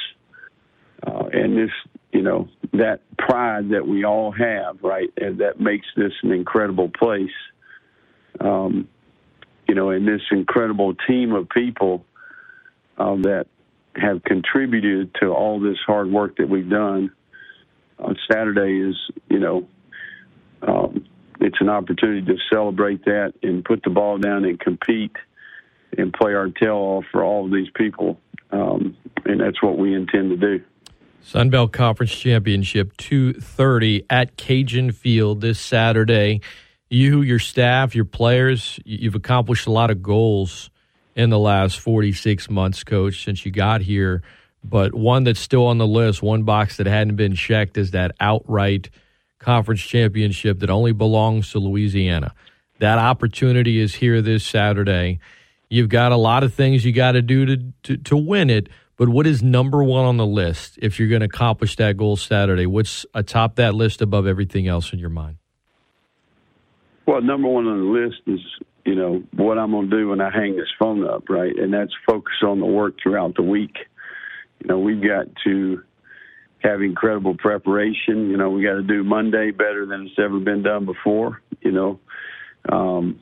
uh, 1.07 1.29
and 1.33 1.57
this 1.57 1.71
you 2.12 2.23
know, 2.23 2.49
that 2.73 3.00
pride 3.19 3.71
that 3.71 3.87
we 3.87 4.05
all 4.05 4.33
have, 4.33 4.83
right, 4.83 5.11
and 5.17 5.39
that 5.41 5.61
makes 5.61 5.87
this 5.97 6.12
an 6.23 6.33
incredible 6.33 6.89
place. 6.89 7.31
Um, 8.41 8.89
you 9.69 9.75
know, 9.75 9.91
and 9.91 10.07
this 10.07 10.23
incredible 10.33 10.95
team 11.07 11.33
of 11.33 11.49
people 11.49 12.05
uh, 12.99 13.15
that 13.17 13.47
have 13.95 14.25
contributed 14.25 15.15
to 15.21 15.29
all 15.29 15.61
this 15.61 15.79
hard 15.87 16.11
work 16.11 16.37
that 16.39 16.49
we've 16.49 16.69
done 16.69 17.12
on 17.99 18.17
Saturday 18.31 18.81
is, 18.81 18.97
you 19.29 19.39
know, 19.39 19.69
um, 20.62 21.05
it's 21.41 21.61
an 21.61 21.69
opportunity 21.69 22.23
to 22.27 22.37
celebrate 22.50 23.05
that 23.05 23.35
and 23.43 23.65
put 23.65 23.83
the 23.85 23.91
ball 23.91 24.19
down 24.19 24.45
and 24.45 24.59
compete 24.59 25.12
and 25.97 26.12
play 26.12 26.35
our 26.35 26.49
tail 26.49 26.76
off 26.76 27.04
for 27.11 27.25
all 27.25 27.44
of 27.44 27.52
these 27.52 27.68
people. 27.75 28.18
Um, 28.50 28.97
and 29.25 29.40
that's 29.40 29.62
what 29.62 29.78
we 29.78 29.94
intend 29.94 30.30
to 30.30 30.37
do. 30.37 30.64
Sun 31.23 31.50
Belt 31.50 31.73
Conference 31.73 32.14
Championship 32.14 32.97
230 32.97 34.06
at 34.09 34.37
Cajun 34.37 34.92
Field 34.92 35.40
this 35.40 35.61
Saturday. 35.61 36.40
You, 36.88 37.23
your 37.23 37.38
staff, 37.38 37.94
your 37.94 38.06
players, 38.06 38.80
you've 38.85 39.14
accomplished 39.14 39.66
a 39.66 39.70
lot 39.70 39.90
of 39.90 40.02
goals 40.02 40.70
in 41.14 41.30
the 41.30 41.38
last 41.38 41.78
46 41.78 42.49
months, 42.50 42.82
coach, 42.82 43.23
since 43.25 43.44
you 43.44 43.52
got 43.52 43.82
here. 43.82 44.23
But 44.64 44.94
one 44.94 45.25
that's 45.25 45.40
still 45.40 45.66
on 45.66 45.78
the 45.78 45.87
list, 45.87 46.23
one 46.23 46.42
box 46.42 46.78
that 46.78 46.87
hadn't 46.87 47.16
been 47.16 47.35
checked, 47.35 47.76
is 47.76 47.92
that 47.92 48.12
outright 48.18 48.90
conference 49.38 49.80
championship 49.80 50.61
that 50.61 50.70
only 50.70 50.92
belongs 50.92 51.52
to 51.52 51.59
Louisiana. 51.59 52.35
That 52.78 52.99
opportunity 52.99 53.78
is 53.78 53.94
here 53.94 54.23
this 54.23 54.44
Saturday. 54.44 55.20
You've 55.71 55.89
got 55.89 56.11
a 56.11 56.17
lot 56.17 56.43
of 56.43 56.53
things 56.53 56.85
you 56.85 56.93
got 56.93 57.12
to 57.12 57.23
do 57.23 57.73
to, 57.85 57.97
to 57.97 58.17
win 58.17 58.50
it, 58.50 58.69
but 58.97 59.09
what 59.09 59.27
is 59.27 59.41
number 59.41 59.83
one 59.85 60.05
on 60.05 60.17
the 60.17 60.27
list 60.27 60.79
if 60.83 60.99
you're 60.99 61.09
going 61.09 61.21
to 61.21 61.27
accomplish 61.27 61.77
that 61.77 61.97
goal 61.97 62.17
Saturday? 62.17 62.67
What's 62.67 63.07
atop 63.15 63.55
that 63.55 63.75
list 63.75 64.03
above 64.03 64.27
everything 64.27 64.67
else 64.67 64.93
in 64.93 64.99
your 64.99 65.11
mind? 65.11 65.37
Well, 67.07 67.23
number 67.23 67.49
one 67.49 67.67
on 67.67 67.79
the 67.79 68.00
list 68.00 68.21
is 68.27 68.41
you 68.85 68.95
know 68.97 69.23
what 69.35 69.59
I'm 69.59 69.71
going 69.71 69.89
to 69.91 69.97
do 69.97 70.09
when 70.09 70.21
I 70.21 70.31
hang 70.31 70.57
this 70.57 70.69
phone 70.79 71.07
up, 71.09 71.29
right? 71.29 71.57
And 71.57 71.73
that's 71.73 71.93
focus 72.07 72.35
on 72.45 72.59
the 72.59 72.67
work 72.67 72.97
throughout 73.00 73.37
the 73.37 73.43
week. 73.43 73.77
You 74.61 74.69
know, 74.69 74.79
we've 74.79 75.03
got 75.03 75.27
to 75.45 75.83
have 76.59 76.83
incredible 76.83 77.37
preparation. 77.37 78.31
You 78.31 78.37
know, 78.37 78.50
we 78.50 78.62
got 78.62 78.75
to 78.75 78.83
do 78.83 79.05
Monday 79.05 79.50
better 79.50 79.87
than 79.87 80.07
it's 80.07 80.19
ever 80.19 80.41
been 80.41 80.62
done 80.62 80.85
before. 80.85 81.41
You 81.61 81.73
know, 81.73 82.00
um, 82.69 83.21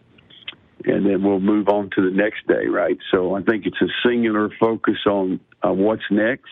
and 0.85 1.05
then 1.05 1.23
we'll 1.23 1.41
move 1.41 1.69
on 1.69 1.91
to 1.97 2.03
the 2.03 2.17
next 2.17 2.47
day, 2.47 2.67
right? 2.67 2.99
So 3.11 3.35
I 3.35 3.43
think 3.43 3.67
it's 3.67 3.81
a 3.81 4.09
singular 4.09 4.51
focus 4.61 4.99
on 5.07 5.41
uh, 5.65 5.73
what's 5.73 6.03
next. 6.11 6.45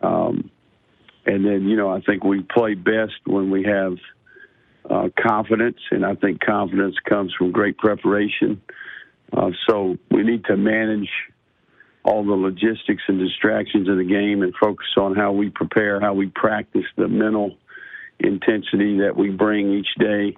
Um, 0.00 0.50
and 1.26 1.44
then, 1.44 1.68
you 1.68 1.76
know, 1.76 1.90
I 1.90 2.00
think 2.00 2.24
we 2.24 2.42
play 2.42 2.74
best 2.74 3.20
when 3.26 3.50
we 3.50 3.64
have 3.64 3.96
uh, 4.88 5.08
confidence, 5.20 5.78
and 5.90 6.06
I 6.06 6.14
think 6.14 6.40
confidence 6.40 6.96
comes 7.06 7.34
from 7.36 7.52
great 7.52 7.76
preparation. 7.76 8.62
Uh, 9.36 9.50
so 9.68 9.98
we 10.10 10.22
need 10.22 10.44
to 10.46 10.56
manage 10.56 11.10
all 12.04 12.24
the 12.24 12.32
logistics 12.32 13.02
and 13.08 13.18
distractions 13.18 13.88
of 13.88 13.98
the 13.98 14.04
game 14.04 14.42
and 14.42 14.54
focus 14.58 14.86
on 14.96 15.14
how 15.14 15.32
we 15.32 15.50
prepare, 15.50 16.00
how 16.00 16.14
we 16.14 16.28
practice 16.28 16.86
the 16.96 17.08
mental 17.08 17.56
intensity 18.18 18.98
that 19.00 19.14
we 19.14 19.28
bring 19.28 19.72
each 19.74 19.88
day 19.98 20.34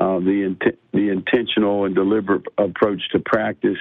uh, 0.00 0.18
the 0.18 0.42
int- 0.42 0.78
the 0.92 1.10
intentional 1.10 1.84
and 1.84 1.94
deliberate 1.94 2.46
approach 2.58 3.00
to 3.12 3.20
practice, 3.20 3.78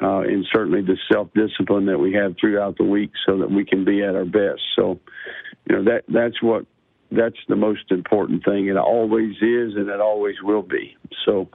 uh, 0.00 0.20
and 0.20 0.46
certainly 0.52 0.82
the 0.82 0.96
self 1.10 1.28
discipline 1.34 1.86
that 1.86 1.98
we 1.98 2.12
have 2.12 2.36
throughout 2.38 2.76
the 2.76 2.84
week, 2.84 3.10
so 3.26 3.38
that 3.38 3.50
we 3.50 3.64
can 3.64 3.84
be 3.84 4.02
at 4.02 4.14
our 4.14 4.24
best. 4.24 4.60
So, 4.76 5.00
you 5.68 5.76
know 5.76 5.84
that 5.84 6.04
that's 6.08 6.40
what 6.42 6.66
that's 7.10 7.38
the 7.48 7.56
most 7.56 7.90
important 7.90 8.44
thing. 8.44 8.66
It 8.66 8.76
always 8.76 9.36
is, 9.36 9.74
and 9.76 9.88
it 9.88 10.00
always 10.00 10.36
will 10.42 10.62
be. 10.62 10.96
So. 11.24 11.48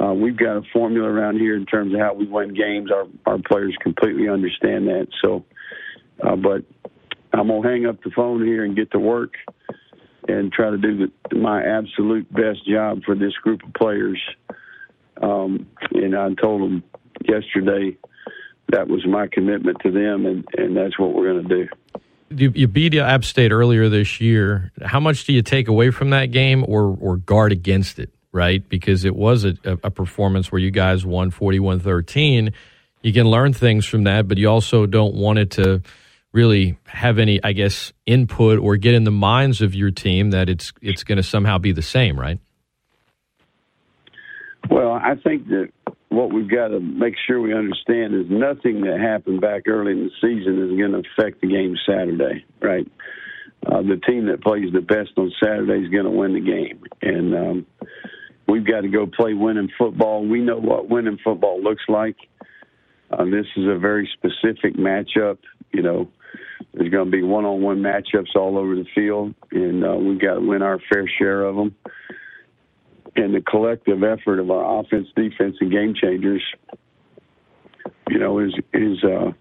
Uh, 0.00 0.14
we've 0.14 0.36
got 0.36 0.56
a 0.56 0.62
formula 0.72 1.08
around 1.08 1.40
here 1.40 1.56
in 1.56 1.66
terms 1.66 1.92
of 1.92 1.98
how 1.98 2.14
we 2.14 2.24
win 2.24 2.54
games. 2.54 2.88
Our 2.88 3.06
our 3.26 3.38
players 3.38 3.76
completely 3.82 4.28
understand 4.28 4.86
that. 4.86 5.08
So, 5.20 5.44
uh, 6.22 6.36
but 6.36 6.62
I'm 7.32 7.48
gonna 7.48 7.68
hang 7.68 7.84
up 7.84 8.00
the 8.04 8.10
phone 8.10 8.44
here 8.46 8.64
and 8.64 8.76
get 8.76 8.92
to 8.92 9.00
work 9.00 9.34
and 10.28 10.52
try 10.52 10.70
to 10.70 10.76
do 10.76 11.08
the, 11.30 11.36
my 11.36 11.62
absolute 11.62 12.32
best 12.32 12.66
job 12.66 13.02
for 13.04 13.14
this 13.14 13.32
group 13.42 13.62
of 13.64 13.72
players. 13.74 14.20
Um, 15.20 15.66
and 15.92 16.16
I 16.16 16.32
told 16.34 16.62
them 16.62 16.84
yesterday 17.26 17.96
that 18.68 18.88
was 18.88 19.04
my 19.06 19.26
commitment 19.26 19.78
to 19.82 19.90
them, 19.90 20.26
and, 20.26 20.44
and 20.56 20.76
that's 20.76 20.98
what 20.98 21.14
we're 21.14 21.32
going 21.32 21.48
to 21.48 21.64
do. 21.64 21.68
You, 22.30 22.52
you 22.54 22.68
beat 22.68 22.94
App 22.94 23.24
State 23.24 23.50
earlier 23.50 23.88
this 23.88 24.20
year. 24.20 24.70
How 24.84 25.00
much 25.00 25.24
do 25.24 25.32
you 25.32 25.40
take 25.40 25.66
away 25.66 25.90
from 25.90 26.10
that 26.10 26.26
game, 26.26 26.62
or 26.68 26.96
or 27.00 27.16
guard 27.16 27.52
against 27.52 27.98
it? 27.98 28.10
Right, 28.30 28.68
because 28.68 29.06
it 29.06 29.16
was 29.16 29.44
a, 29.44 29.56
a 29.64 29.90
performance 29.90 30.52
where 30.52 30.60
you 30.60 30.70
guys 30.70 31.04
won 31.04 31.30
41-13. 31.30 32.52
You 33.02 33.12
can 33.14 33.26
learn 33.26 33.54
things 33.54 33.86
from 33.86 34.04
that, 34.04 34.28
but 34.28 34.36
you 34.36 34.50
also 34.50 34.84
don't 34.84 35.14
want 35.14 35.38
it 35.38 35.50
to 35.52 35.80
really 36.38 36.78
have 36.86 37.18
any, 37.18 37.42
I 37.42 37.52
guess, 37.52 37.92
input 38.06 38.60
or 38.60 38.76
get 38.76 38.94
in 38.94 39.02
the 39.02 39.10
minds 39.10 39.60
of 39.60 39.74
your 39.74 39.90
team 39.90 40.30
that 40.30 40.48
it's 40.48 40.72
it's 40.80 41.02
going 41.02 41.16
to 41.16 41.22
somehow 41.24 41.58
be 41.58 41.72
the 41.72 41.82
same, 41.82 42.18
right? 42.18 42.38
Well, 44.70 44.92
I 44.92 45.16
think 45.16 45.48
that 45.48 45.72
what 46.10 46.32
we've 46.32 46.48
got 46.48 46.68
to 46.68 46.78
make 46.78 47.14
sure 47.26 47.40
we 47.40 47.54
understand 47.54 48.14
is 48.14 48.26
nothing 48.30 48.82
that 48.82 49.00
happened 49.00 49.40
back 49.40 49.62
early 49.66 49.92
in 49.92 50.04
the 50.04 50.10
season 50.20 50.62
is 50.62 50.78
going 50.78 50.92
to 50.92 51.02
affect 51.10 51.40
the 51.40 51.48
game 51.48 51.74
Saturday, 51.84 52.44
right? 52.62 52.86
Uh, 53.66 53.82
the 53.82 54.00
team 54.06 54.26
that 54.26 54.40
plays 54.40 54.72
the 54.72 54.80
best 54.80 55.10
on 55.16 55.32
Saturday 55.42 55.84
is 55.84 55.90
going 55.90 56.04
to 56.04 56.10
win 56.10 56.34
the 56.34 56.40
game, 56.40 56.84
and 57.02 57.34
um, 57.34 57.66
we've 58.46 58.66
got 58.66 58.82
to 58.82 58.88
go 58.88 59.06
play 59.06 59.34
winning 59.34 59.70
football. 59.76 60.24
We 60.24 60.40
know 60.40 60.58
what 60.58 60.88
winning 60.88 61.18
football 61.24 61.60
looks 61.60 61.82
like. 61.88 62.16
Uh, 63.10 63.24
this 63.24 63.46
is 63.56 63.66
a 63.66 63.76
very 63.76 64.08
specific 64.14 64.76
matchup. 64.76 65.38
You 65.72 65.82
know, 65.82 66.08
there's 66.78 66.90
going 66.90 67.06
to 67.06 67.10
be 67.10 67.22
one-on-one 67.22 67.78
matchups 67.78 68.36
all 68.36 68.56
over 68.56 68.76
the 68.76 68.86
field, 68.94 69.34
and 69.50 69.84
uh, 69.84 69.96
we've 69.96 70.20
got 70.20 70.34
to 70.34 70.40
win 70.40 70.62
our 70.62 70.78
fair 70.90 71.08
share 71.18 71.42
of 71.42 71.56
them. 71.56 71.74
And 73.16 73.34
the 73.34 73.40
collective 73.40 74.04
effort 74.04 74.38
of 74.38 74.48
our 74.50 74.80
offense, 74.80 75.08
defense, 75.16 75.56
and 75.60 75.72
game 75.72 75.94
changers, 76.00 76.42
you 78.08 78.18
know, 78.18 78.38
is 78.38 78.54
is 78.72 79.02
uh, 79.02 79.32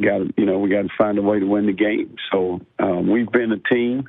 got 0.00 0.18
to 0.18 0.32
you 0.36 0.46
know 0.46 0.60
we 0.60 0.70
got 0.70 0.82
to 0.82 0.88
find 0.96 1.18
a 1.18 1.22
way 1.22 1.40
to 1.40 1.46
win 1.46 1.66
the 1.66 1.72
game. 1.72 2.14
So 2.30 2.60
um, 2.78 3.10
we've 3.10 3.30
been 3.30 3.50
a 3.50 3.58
team 3.58 4.04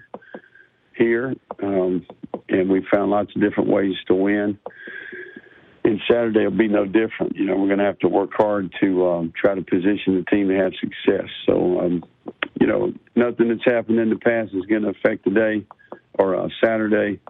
here, 0.95 1.33
um, 1.63 2.05
and 2.47 2.69
we 2.69 2.85
found 2.93 3.09
lots 3.09 3.35
of 3.35 3.41
different 3.41 3.71
ways 3.71 3.95
to 4.07 4.13
win 4.13 4.59
and 5.87 6.01
Saturday 6.05 6.43
will 6.43 6.51
be 6.51 6.67
no 6.67 6.85
different. 6.85 7.37
You 7.37 7.45
know, 7.45 7.55
we're 7.55 7.67
going 7.67 7.79
to 7.79 7.85
have 7.85 7.99
to 7.99 8.09
work 8.09 8.31
hard 8.33 8.75
to 8.81 9.07
um, 9.07 9.33
try 9.39 9.55
to 9.55 9.61
position 9.61 10.15
the 10.15 10.25
team 10.29 10.49
to 10.49 10.55
have 10.57 10.73
success. 10.81 11.29
So, 11.45 11.79
um, 11.79 12.03
you 12.59 12.67
know, 12.67 12.91
nothing 13.15 13.47
that's 13.47 13.63
happened 13.63 13.97
in 13.99 14.09
the 14.09 14.17
past 14.17 14.53
is 14.53 14.65
going 14.65 14.81
to 14.81 14.89
affect 14.89 15.23
today 15.23 15.65
or 16.15 16.35
uh, 16.35 16.49
Saturday. 16.61 17.21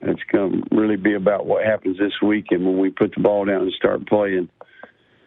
It's 0.00 0.22
going 0.32 0.62
to 0.62 0.76
really 0.76 0.96
be 0.96 1.12
about 1.14 1.44
what 1.44 1.64
happens 1.64 1.98
this 1.98 2.12
week, 2.22 2.46
and 2.50 2.64
when 2.64 2.78
we 2.78 2.88
put 2.88 3.14
the 3.14 3.20
ball 3.20 3.44
down 3.44 3.62
and 3.62 3.72
start 3.72 4.06
playing. 4.06 4.48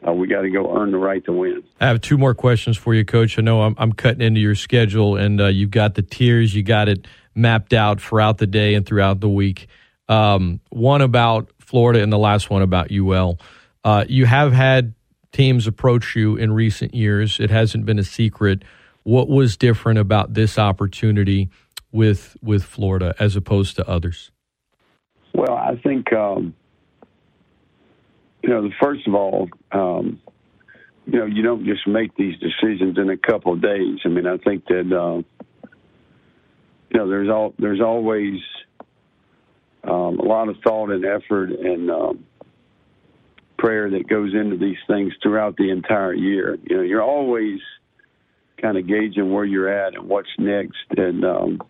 Uh, 0.08 0.14
we 0.14 0.28
got 0.28 0.42
to 0.42 0.50
go 0.50 0.76
earn 0.76 0.92
the 0.92 0.98
right 0.98 1.26
to 1.26 1.34
win. 1.34 1.64
I 1.80 1.88
have 1.88 2.02
two 2.02 2.18
more 2.18 2.36
questions 2.36 2.78
for 2.78 2.94
you, 2.94 3.04
Coach. 3.04 3.38
I 3.38 3.42
know 3.42 3.64
I'm, 3.64 3.76
I'm 3.78 3.92
cutting 3.92 4.22
into 4.22 4.40
your 4.40 4.54
schedule, 4.56 5.16
and 5.16 5.42
uh, 5.42 5.48
you've 5.48 5.72
got 5.72 5.96
the 5.96 6.04
tiers, 6.04 6.56
you 6.56 6.62
got 6.64 6.88
it 6.88 7.08
mapped 7.34 7.74
out 7.74 8.00
throughout 8.00 8.38
the 8.38 8.48
day 8.48 8.76
and 8.76 8.86
throughout 8.86 9.20
the 9.20 9.30
week. 9.30 9.68
Um, 10.10 10.62
one 10.70 11.02
about 11.02 11.52
Florida, 11.60 12.02
and 12.02 12.12
the 12.12 12.18
last 12.18 12.50
one 12.50 12.62
about 12.62 12.92
UL. 12.92 13.40
Uh, 13.84 14.06
you 14.08 14.26
have 14.26 14.54
had 14.54 14.94
teams 15.32 15.68
approach 15.68 16.16
you 16.16 16.36
in 16.36 16.52
recent 16.52 16.94
years. 16.94 17.40
It 17.40 17.50
hasn't 17.50 17.86
been 17.86 18.00
a 18.00 18.04
secret. 18.04 18.64
What 19.04 19.30
was 19.30 19.58
different 19.58 20.00
about 20.00 20.34
this 20.34 20.58
opportunity 20.58 21.50
with 21.92 22.36
with 22.42 22.64
Florida 22.64 23.16
as 23.20 23.36
opposed 23.36 23.76
to 23.78 23.88
others? 23.88 24.32
Well, 25.34 25.54
I 25.54 25.76
think 25.76 26.12
um, 26.14 26.56
you 28.44 28.50
know. 28.50 28.70
First 28.82 29.08
of 29.08 29.14
all, 29.14 29.50
um, 29.72 30.22
you 31.06 31.20
know, 31.20 31.26
you 31.26 31.42
don't 31.42 31.66
just 31.66 31.88
make 31.88 32.16
these 32.16 32.36
decisions 32.40 32.98
in 32.98 33.10
a 33.10 33.18
couple 33.18 33.54
of 33.54 33.62
days. 33.62 34.00
I 34.04 34.10
mean, 34.10 34.28
I 34.28 34.38
think 34.38 34.66
that 34.66 34.92
uh, 34.92 35.22
you 36.90 37.00
know 37.00 37.08
there's 37.08 37.30
all 37.30 37.54
there's 37.60 37.82
always 37.82 38.40
um, 39.88 40.20
a 40.20 40.24
lot 40.24 40.50
of 40.50 40.58
thought 40.64 40.92
and 40.92 41.06
effort 41.06 41.52
and 41.52 41.90
um, 41.90 42.26
prayer 43.58 43.90
that 43.90 44.08
goes 44.08 44.34
into 44.34 44.58
these 44.58 44.78
things 44.88 45.14
throughout 45.22 45.56
the 45.58 45.72
entire 45.72 46.14
year. 46.14 46.58
You 46.64 46.78
know, 46.78 46.84
you're 46.84 47.02
always 47.02 47.60
kind 48.62 48.78
of 48.78 48.88
gauging 48.88 49.32
where 49.32 49.46
you're 49.46 49.70
at 49.70 49.96
and 49.96 50.08
what's 50.08 50.30
next, 50.38 50.86
and 50.96 51.24
um, 51.24 51.62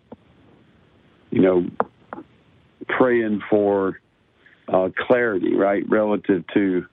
you 1.30 1.42
know, 1.42 1.66
praying 2.88 3.42
for 3.48 4.00
uh, 4.68 4.88
clarity, 5.06 5.54
right, 5.54 5.84
relative 5.88 6.44
to 6.54 6.86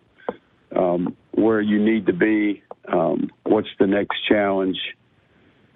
um, 0.75 1.15
where 1.31 1.61
you 1.61 1.83
need 1.83 2.05
to 2.05 2.13
be, 2.13 2.63
um, 2.91 3.29
what's 3.43 3.69
the 3.79 3.87
next 3.87 4.17
challenge. 4.27 4.77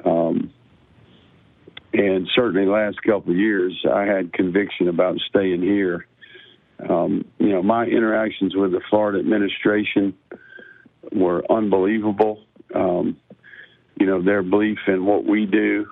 Um, 0.05 0.53
and 1.93 2.27
certainly 2.35 2.67
last 2.67 3.01
couple 3.01 3.31
of 3.31 3.37
years, 3.37 3.83
I 3.91 4.03
had 4.03 4.33
conviction 4.33 4.87
about 4.87 5.17
staying 5.29 5.61
here. 5.61 6.05
Um, 6.87 7.25
you 7.39 7.49
know, 7.49 7.63
my 7.63 7.85
interactions 7.85 8.55
with 8.55 8.71
the 8.71 8.81
Florida 8.89 9.19
administration 9.19 10.13
were 11.11 11.43
unbelievable. 11.51 12.43
Um, 12.73 13.17
you 13.99 14.05
know, 14.05 14.21
their 14.21 14.43
belief 14.43 14.77
in 14.87 15.05
what 15.05 15.25
we 15.25 15.45
do, 15.45 15.87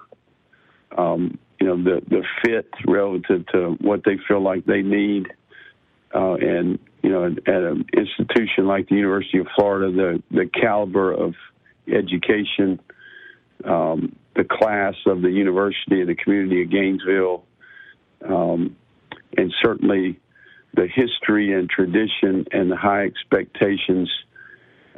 um, 0.98 1.38
you 1.60 1.68
know, 1.68 1.84
the, 1.84 2.02
the 2.08 2.24
fit 2.44 2.70
relative 2.88 3.46
to 3.48 3.76
what 3.82 4.04
they 4.06 4.18
feel 4.28 4.42
like 4.42 4.66
they 4.66 4.82
need. 4.82 5.28
Uh, 6.16 6.36
and, 6.36 6.80
you 7.04 7.10
know, 7.10 7.26
at, 7.26 7.38
at 7.50 7.64
an 7.64 7.86
institution 7.94 8.66
like 8.66 8.88
the 8.88 8.96
University 8.96 9.40
of 9.40 9.48
Florida, 9.56 9.92
the, 9.92 10.24
the 10.32 10.46
caliber 10.46 11.12
of 11.12 11.34
education, 11.88 12.80
um, 13.66 14.16
the 14.36 14.44
class 14.44 14.96
of 15.06 15.22
the 15.22 15.30
university 15.30 16.02
and 16.02 16.10
the 16.10 16.16
community 16.16 16.64
of 16.64 16.70
Gainesville, 16.70 17.44
um, 18.28 18.76
and 19.36 19.54
certainly 19.64 20.20
the 20.74 20.88
history 20.88 21.54
and 21.54 21.70
tradition 21.70 22.46
and 22.52 22.72
the 22.72 22.76
high 22.76 23.04
expectations 23.04 24.12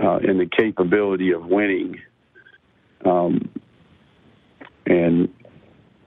uh, 0.01 0.17
and 0.17 0.39
the 0.39 0.49
capability 0.57 1.31
of 1.31 1.45
winning. 1.45 2.01
Um, 3.05 3.49
and 4.85 5.29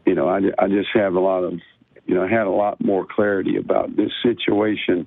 you 0.06 0.14
know, 0.14 0.28
I, 0.28 0.40
I 0.58 0.68
just 0.68 0.88
have 0.94 1.14
a 1.14 1.20
lot 1.20 1.44
of, 1.44 1.54
you 2.06 2.14
know, 2.14 2.24
I 2.24 2.28
had 2.28 2.46
a 2.46 2.50
lot 2.50 2.84
more 2.84 3.06
clarity 3.06 3.56
about 3.56 3.96
this 3.96 4.10
situation 4.22 5.06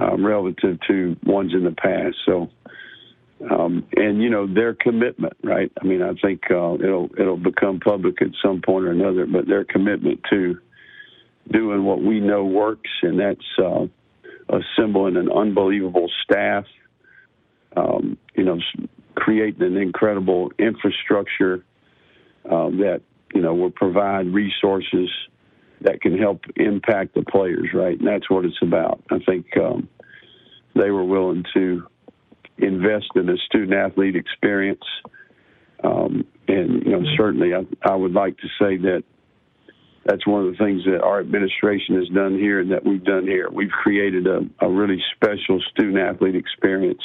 um, 0.00 0.24
relative 0.24 0.78
to 0.88 1.16
ones 1.24 1.52
in 1.54 1.64
the 1.64 1.72
past. 1.72 2.16
So, 2.26 2.50
um, 3.50 3.86
and 3.96 4.22
you 4.22 4.30
know 4.30 4.46
their 4.46 4.74
commitment, 4.74 5.34
right? 5.42 5.72
I 5.80 5.84
mean, 5.84 6.02
I 6.02 6.12
think 6.14 6.42
uh, 6.50 6.74
it'll 6.74 7.10
it'll 7.18 7.36
become 7.36 7.80
public 7.80 8.22
at 8.22 8.28
some 8.44 8.62
point 8.62 8.84
or 8.84 8.90
another, 8.90 9.26
but 9.26 9.46
their 9.46 9.64
commitment 9.64 10.20
to 10.30 10.58
doing 11.50 11.84
what 11.84 12.02
we 12.02 12.20
know 12.20 12.44
works, 12.44 12.90
and 13.02 13.18
that's 13.18 13.58
uh, 13.58 13.86
assembling 14.48 15.16
an 15.16 15.30
unbelievable 15.30 16.08
staff. 16.22 16.64
Um, 17.76 18.18
you 18.34 18.44
know, 18.44 18.58
creating 19.14 19.62
an 19.62 19.76
incredible 19.76 20.52
infrastructure 20.58 21.64
uh, 22.44 22.68
that 22.70 23.00
you 23.34 23.40
know 23.40 23.54
will 23.54 23.70
provide 23.70 24.26
resources 24.26 25.08
that 25.80 26.00
can 26.00 26.16
help 26.16 26.42
impact 26.56 27.14
the 27.14 27.22
players, 27.22 27.70
right? 27.74 27.98
And 27.98 28.06
that's 28.06 28.30
what 28.30 28.44
it's 28.44 28.60
about. 28.62 29.02
I 29.10 29.18
think 29.18 29.46
um, 29.56 29.88
they 30.76 30.90
were 30.90 31.04
willing 31.04 31.44
to 31.54 31.86
invest 32.62 33.10
in 33.14 33.26
the 33.26 33.38
student 33.46 33.74
athlete 33.74 34.16
experience. 34.16 34.84
Um, 35.84 36.24
and 36.48 36.84
you 36.84 36.92
know, 36.92 37.02
certainly, 37.16 37.54
I, 37.54 37.66
I 37.82 37.94
would 37.94 38.12
like 38.12 38.36
to 38.38 38.48
say 38.60 38.76
that 38.78 39.02
that's 40.04 40.26
one 40.26 40.46
of 40.46 40.52
the 40.52 40.58
things 40.58 40.84
that 40.84 41.00
our 41.02 41.20
administration 41.20 41.96
has 41.96 42.08
done 42.08 42.38
here 42.38 42.60
and 42.60 42.72
that 42.72 42.84
we've 42.84 43.04
done 43.04 43.24
here. 43.26 43.48
We've 43.50 43.70
created 43.70 44.26
a, 44.26 44.40
a 44.60 44.68
really 44.68 45.02
special 45.14 45.60
student 45.70 45.98
athlete 45.98 46.34
experience 46.34 47.02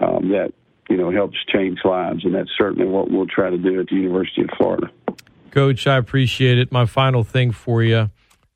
um, 0.00 0.30
that 0.30 0.52
you 0.88 0.96
know 0.96 1.10
helps 1.10 1.36
change 1.52 1.78
lives, 1.84 2.24
and 2.24 2.34
that's 2.34 2.50
certainly 2.56 2.86
what 2.86 3.10
we'll 3.10 3.26
try 3.26 3.50
to 3.50 3.58
do 3.58 3.80
at 3.80 3.86
the 3.86 3.96
University 3.96 4.42
of 4.42 4.50
Florida. 4.56 4.88
Coach, 5.50 5.86
I 5.86 5.96
appreciate 5.96 6.58
it. 6.58 6.70
My 6.70 6.84
final 6.84 7.24
thing 7.24 7.50
for 7.50 7.82
you, 7.82 8.10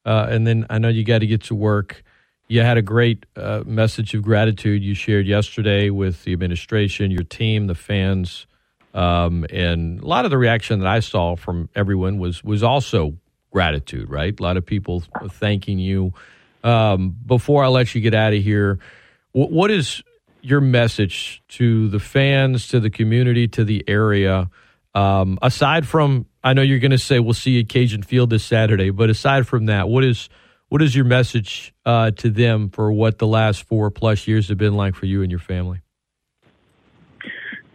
uh, 0.05 0.27
and 0.29 0.47
then 0.47 0.67
I 0.69 0.79
know 0.79 0.89
you 0.89 1.05
got 1.05 1.21
to 1.21 1.27
get 1.27 1.43
to 1.45 1.55
work. 1.55 2.03
You 2.51 2.63
had 2.63 2.79
a 2.79 2.83
great 2.83 3.27
uh, 3.37 3.63
message 3.65 4.13
of 4.13 4.23
gratitude 4.23 4.83
you 4.83 4.93
shared 4.95 5.25
yesterday 5.25 5.89
with 5.89 6.25
the 6.25 6.33
administration, 6.33 7.13
your 7.13 7.23
team, 7.23 7.69
the 7.69 7.77
fans, 7.77 8.49
um, 8.93 9.47
and 9.51 10.01
a 10.01 10.05
lot 10.05 10.25
of 10.25 10.33
the 10.33 10.37
reaction 10.37 10.81
that 10.81 10.89
I 10.89 10.99
saw 10.99 11.37
from 11.37 11.69
everyone 11.77 12.19
was 12.19 12.43
was 12.43 12.65
also 12.65 13.17
gratitude, 13.53 14.11
right? 14.11 14.35
A 14.37 14.43
lot 14.43 14.57
of 14.57 14.67
people 14.67 15.05
thanking 15.29 15.79
you. 15.79 16.13
Um, 16.65 17.15
before 17.25 17.63
I 17.63 17.69
let 17.69 17.95
you 17.95 18.01
get 18.01 18.15
out 18.15 18.33
of 18.33 18.43
here, 18.43 18.81
what, 19.31 19.71
is 19.71 20.03
your 20.43 20.61
message 20.61 21.45
to 21.51 21.87
the 21.87 22.01
fans, 22.01 22.67
to 22.69 22.81
the 22.81 22.91
community, 22.91 23.47
to 23.47 23.63
the 23.63 23.85
area? 23.87 24.51
Um, 24.93 25.39
aside 25.41 25.87
from, 25.87 26.27
I 26.43 26.55
know 26.55 26.63
you're 26.63 26.81
going 26.81 26.91
to 26.91 26.99
say 26.99 27.21
we'll 27.21 27.33
see 27.33 27.53
you 27.53 27.61
at 27.61 27.69
Cajun 27.69 28.03
Field 28.03 28.31
this 28.31 28.43
Saturday, 28.43 28.91
but 28.91 29.09
aside 29.09 29.47
from 29.47 29.67
that, 29.67 29.89
what 29.89 30.03
is 30.03 30.29
what 30.71 30.81
is 30.83 30.97
your 30.97 31.05
message 31.05 31.75
uh, 31.85 32.13
to 32.13 32.31
them 32.31 32.71
for 32.71 32.91
what 32.91 33.19
the 33.19 33.27
last 33.27 33.65
four 33.65 33.91
plus 33.91 34.27
years 34.27 34.49
have 34.49 34.57
been 34.57 34.75
like 34.75 34.95
for 34.95 35.07
you 35.07 35.21
and 35.21 35.31
your 35.31 35.41
family? 35.41 35.83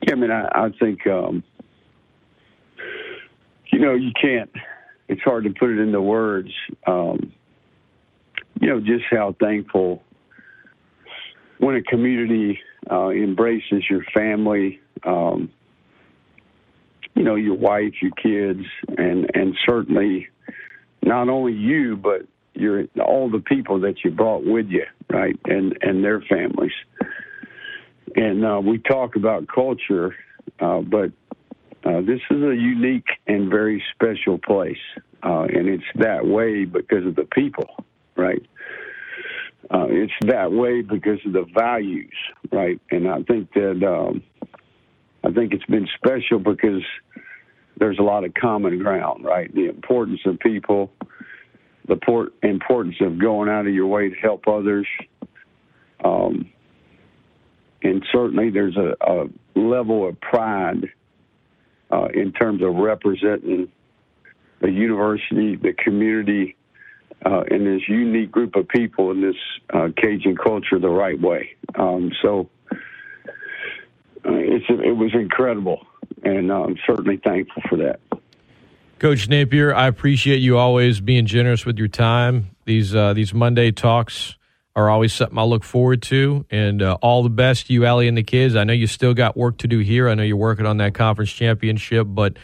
Yeah, 0.01 0.13
I 0.13 0.15
mean, 0.15 0.31
I, 0.31 0.47
I 0.53 0.69
think 0.79 1.05
um, 1.05 1.43
you 3.71 3.79
know 3.79 3.93
you 3.93 4.11
can't 4.19 4.49
it's 5.07 5.21
hard 5.21 5.43
to 5.43 5.49
put 5.51 5.69
it 5.69 5.79
into 5.79 6.01
words. 6.01 6.49
Um, 6.87 7.33
you 8.59 8.69
know, 8.69 8.79
just 8.79 9.03
how 9.11 9.35
thankful 9.39 10.01
when 11.59 11.75
a 11.75 11.83
community 11.83 12.59
uh, 12.89 13.09
embraces 13.09 13.83
your 13.89 14.03
family, 14.13 14.79
um, 15.03 15.51
you 17.13 17.23
know, 17.23 17.35
your 17.35 17.55
wife, 17.55 17.93
your 18.01 18.11
kids, 18.11 18.65
and 18.97 19.29
and 19.33 19.57
certainly 19.65 20.29
not 21.03 21.27
only 21.27 21.53
you, 21.53 21.97
but 21.97 22.25
your 22.55 22.85
all 23.03 23.29
the 23.29 23.39
people 23.39 23.79
that 23.81 24.03
you 24.03 24.11
brought 24.11 24.45
with 24.45 24.67
you, 24.67 24.85
right, 25.09 25.39
and 25.45 25.77
and 25.81 26.03
their 26.03 26.21
families. 26.21 26.73
And 28.15 28.45
uh, 28.45 28.61
we 28.63 28.77
talk 28.77 29.15
about 29.15 29.47
culture, 29.47 30.15
uh, 30.59 30.79
but 30.81 31.11
uh, 31.83 32.01
this 32.01 32.21
is 32.31 32.41
a 32.41 32.55
unique 32.55 33.07
and 33.27 33.49
very 33.49 33.83
special 33.93 34.37
place, 34.37 34.77
uh, 35.23 35.43
and 35.43 35.67
it's 35.67 35.83
that 35.95 36.25
way 36.25 36.65
because 36.65 37.05
of 37.05 37.15
the 37.15 37.25
people, 37.25 37.69
right? 38.15 38.41
Uh, 39.69 39.87
it's 39.89 40.13
that 40.21 40.51
way 40.51 40.81
because 40.81 41.19
of 41.25 41.33
the 41.33 41.45
values, 41.53 42.13
right? 42.51 42.79
And 42.91 43.07
I 43.07 43.21
think 43.23 43.51
that 43.53 43.83
um, 43.83 44.23
I 45.23 45.31
think 45.31 45.53
it's 45.53 45.65
been 45.65 45.87
special 45.95 46.39
because 46.39 46.83
there's 47.77 47.99
a 47.99 48.03
lot 48.03 48.23
of 48.23 48.33
common 48.35 48.79
ground, 48.79 49.25
right? 49.25 49.53
The 49.53 49.67
importance 49.67 50.21
of 50.25 50.39
people, 50.39 50.91
the 51.87 51.95
port, 51.97 52.33
importance 52.43 52.95
of 53.01 53.19
going 53.19 53.49
out 53.49 53.67
of 53.67 53.73
your 53.73 53.87
way 53.87 54.09
to 54.09 54.15
help 54.15 54.47
others, 54.47 54.87
um, 56.03 56.49
and 57.83 58.05
certainly 58.11 58.49
there's 58.49 58.77
a, 58.77 58.95
a 59.01 59.25
level 59.59 60.07
of 60.07 60.19
pride 60.21 60.89
uh, 61.91 62.07
in 62.13 62.31
terms 62.31 62.63
of 62.63 62.75
representing 62.75 63.71
the 64.61 64.71
university, 64.71 65.55
the 65.55 65.73
community, 65.73 66.55
uh, 67.25 67.43
and 67.49 67.65
this 67.65 67.87
unique 67.87 68.31
group 68.31 68.55
of 68.55 68.67
people 68.67 69.11
in 69.11 69.21
this 69.21 69.35
uh, 69.73 69.89
Cajun 69.97 70.35
culture 70.35 70.79
the 70.79 70.89
right 70.89 71.19
way. 71.19 71.55
Um, 71.75 72.11
so 72.21 72.49
uh, 74.25 74.31
it 74.33 74.97
was 74.97 75.11
incredible, 75.13 75.85
and 76.23 76.51
I'm 76.51 76.77
certainly 76.87 77.17
thankful 77.17 77.63
for 77.69 77.77
that. 77.77 77.99
Coach 78.99 79.27
Napier, 79.27 79.73
I 79.73 79.87
appreciate 79.87 80.37
you 80.37 80.57
always 80.57 81.01
being 81.01 81.25
generous 81.25 81.65
with 81.65 81.77
your 81.77 81.87
time. 81.87 82.55
These 82.65 82.95
uh, 82.95 83.13
these 83.13 83.33
Monday 83.33 83.71
talks 83.71 84.35
are 84.75 84.89
always 84.89 85.13
something 85.13 85.37
I 85.37 85.43
look 85.43 85.63
forward 85.63 86.01
to. 86.03 86.45
And 86.49 86.81
uh, 86.81 86.97
all 87.01 87.23
the 87.23 87.29
best 87.29 87.67
to 87.67 87.73
you, 87.73 87.85
Allie, 87.85 88.07
and 88.07 88.17
the 88.17 88.23
kids. 88.23 88.55
I 88.55 88.63
know 88.63 88.73
you 88.73 88.87
still 88.87 89.13
got 89.13 89.37
work 89.37 89.57
to 89.59 89.67
do 89.67 89.79
here. 89.79 90.09
I 90.09 90.15
know 90.15 90.23
you're 90.23 90.35
working 90.35 90.65
on 90.65 90.77
that 90.77 90.93
conference 90.93 91.31
championship, 91.31 92.07
but 92.09 92.37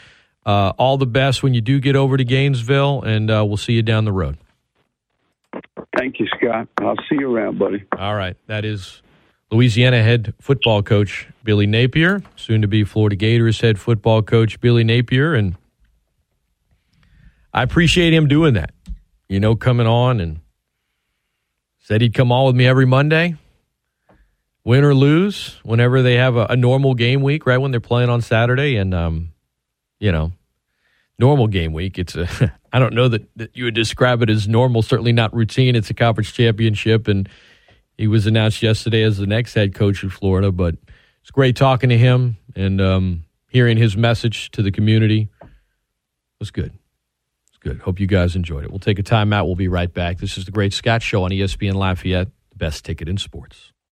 uh, 0.46 0.74
all 0.78 0.98
the 0.98 1.06
best 1.06 1.44
when 1.44 1.54
you 1.54 1.62
do 1.62 1.80
get 1.80 1.96
over 1.96 2.18
to 2.18 2.24
Gainesville, 2.24 3.02
and 3.04 3.30
uh, 3.30 3.44
we'll 3.46 3.58
see 3.58 3.74
you 3.74 3.82
down 3.82 4.06
the 4.06 4.14
road. 4.14 4.38
Thank 5.98 6.20
you, 6.20 6.28
Scott. 6.38 6.68
I'll 6.80 6.96
see 7.10 7.18
you 7.20 7.36
around, 7.36 7.60
buddy. 7.60 7.84
All 7.98 8.16
right. 8.16 8.38
That 8.48 8.64
is 8.64 9.02
Louisiana 9.52 10.02
head 10.02 10.34
football 10.40 10.82
coach 10.84 11.28
Billy 11.44 11.68
Napier, 11.68 12.24
soon 12.38 12.62
to 12.62 12.68
be 12.68 12.86
Florida 12.86 13.16
Gators 13.18 13.60
head 13.60 13.78
football 13.78 14.22
coach 14.22 14.62
Billy 14.62 14.86
Napier. 14.86 15.34
And 15.34 15.56
I 17.54 17.64
appreciate 17.64 18.14
him 18.14 18.28
doing 18.28 18.54
that, 18.54 18.72
you 19.28 19.40
know, 19.40 19.56
coming 19.56 19.88
on 19.88 20.20
and 20.20 20.42
Said 21.84 22.02
he'd 22.02 22.14
come 22.14 22.32
on 22.32 22.46
with 22.46 22.56
me 22.56 22.68
every 22.68 22.86
Monday, 22.86 23.36
win 24.64 24.84
or 24.84 24.94
lose, 24.94 25.60
whenever 25.64 26.04
they 26.04 26.14
have 26.16 26.36
a, 26.36 26.46
a 26.52 26.56
normal 26.56 26.94
game 26.94 27.24
week, 27.24 27.48
right 27.48 27.58
when 27.58 27.72
they're 27.72 27.80
playing 27.80 28.10
on 28.10 28.22
Saturday, 28.22 28.78
and 28.78 28.94
um, 28.94 29.32
you 30.00 30.12
know, 30.12 30.32
normal 31.18 31.48
game 31.48 31.74
week. 31.74 31.98
It's 31.98 32.16
a 32.16 32.54
I 32.72 32.78
don't 32.78 32.94
know 32.94 33.08
that, 33.08 33.28
that 33.36 33.58
you 33.58 33.66
would 33.66 33.74
describe 33.74 34.22
it 34.22 34.30
as 34.30 34.48
normal. 34.48 34.84
Certainly 34.84 35.14
not 35.14 35.34
routine. 35.34 35.76
It's 35.76 35.90
a 35.90 35.96
conference 35.96 36.32
championship, 36.32 37.08
and 37.08 37.28
he 37.98 38.08
was 38.08 38.28
announced 38.28 38.62
yesterday 38.62 39.02
as 39.02 39.18
the 39.18 39.28
next 39.28 39.56
head 39.56 39.74
coach 39.74 40.04
of 40.04 40.14
Florida. 40.14 40.52
But 40.52 40.76
it's 41.22 41.32
great 41.32 41.56
talking 41.56 41.90
to 41.90 41.98
him 41.98 42.38
and 42.56 42.80
um, 42.80 43.26
hearing 43.50 43.76
his 43.76 43.98
message 43.98 44.52
to 44.52 44.62
the 44.62 44.72
community. 44.72 45.30
It 45.42 45.50
was 46.40 46.52
good. 46.52 46.72
Good. 47.62 47.80
Hope 47.82 48.00
you 48.00 48.08
guys 48.08 48.36
enjoyed 48.36 48.63
it. 48.63 48.71
We'll 48.71 48.80
take 48.80 48.97
a 49.00 49.04
timeout. 49.04 49.45
We'll 49.45 49.56
be 49.56 49.67
right 49.67 49.93
back. 49.93 50.17
This 50.17 50.38
is 50.38 50.45
the 50.45 50.52
Great 50.52 50.74
Scott 50.74 51.04
Show 51.04 51.24
on 51.24 51.32
ESPN 51.32 51.76
Lafayette, 51.76 52.28
the 52.50 52.58
best 52.58 52.84
ticket 52.84 53.08
in 53.08 53.17
sports. 53.17 53.71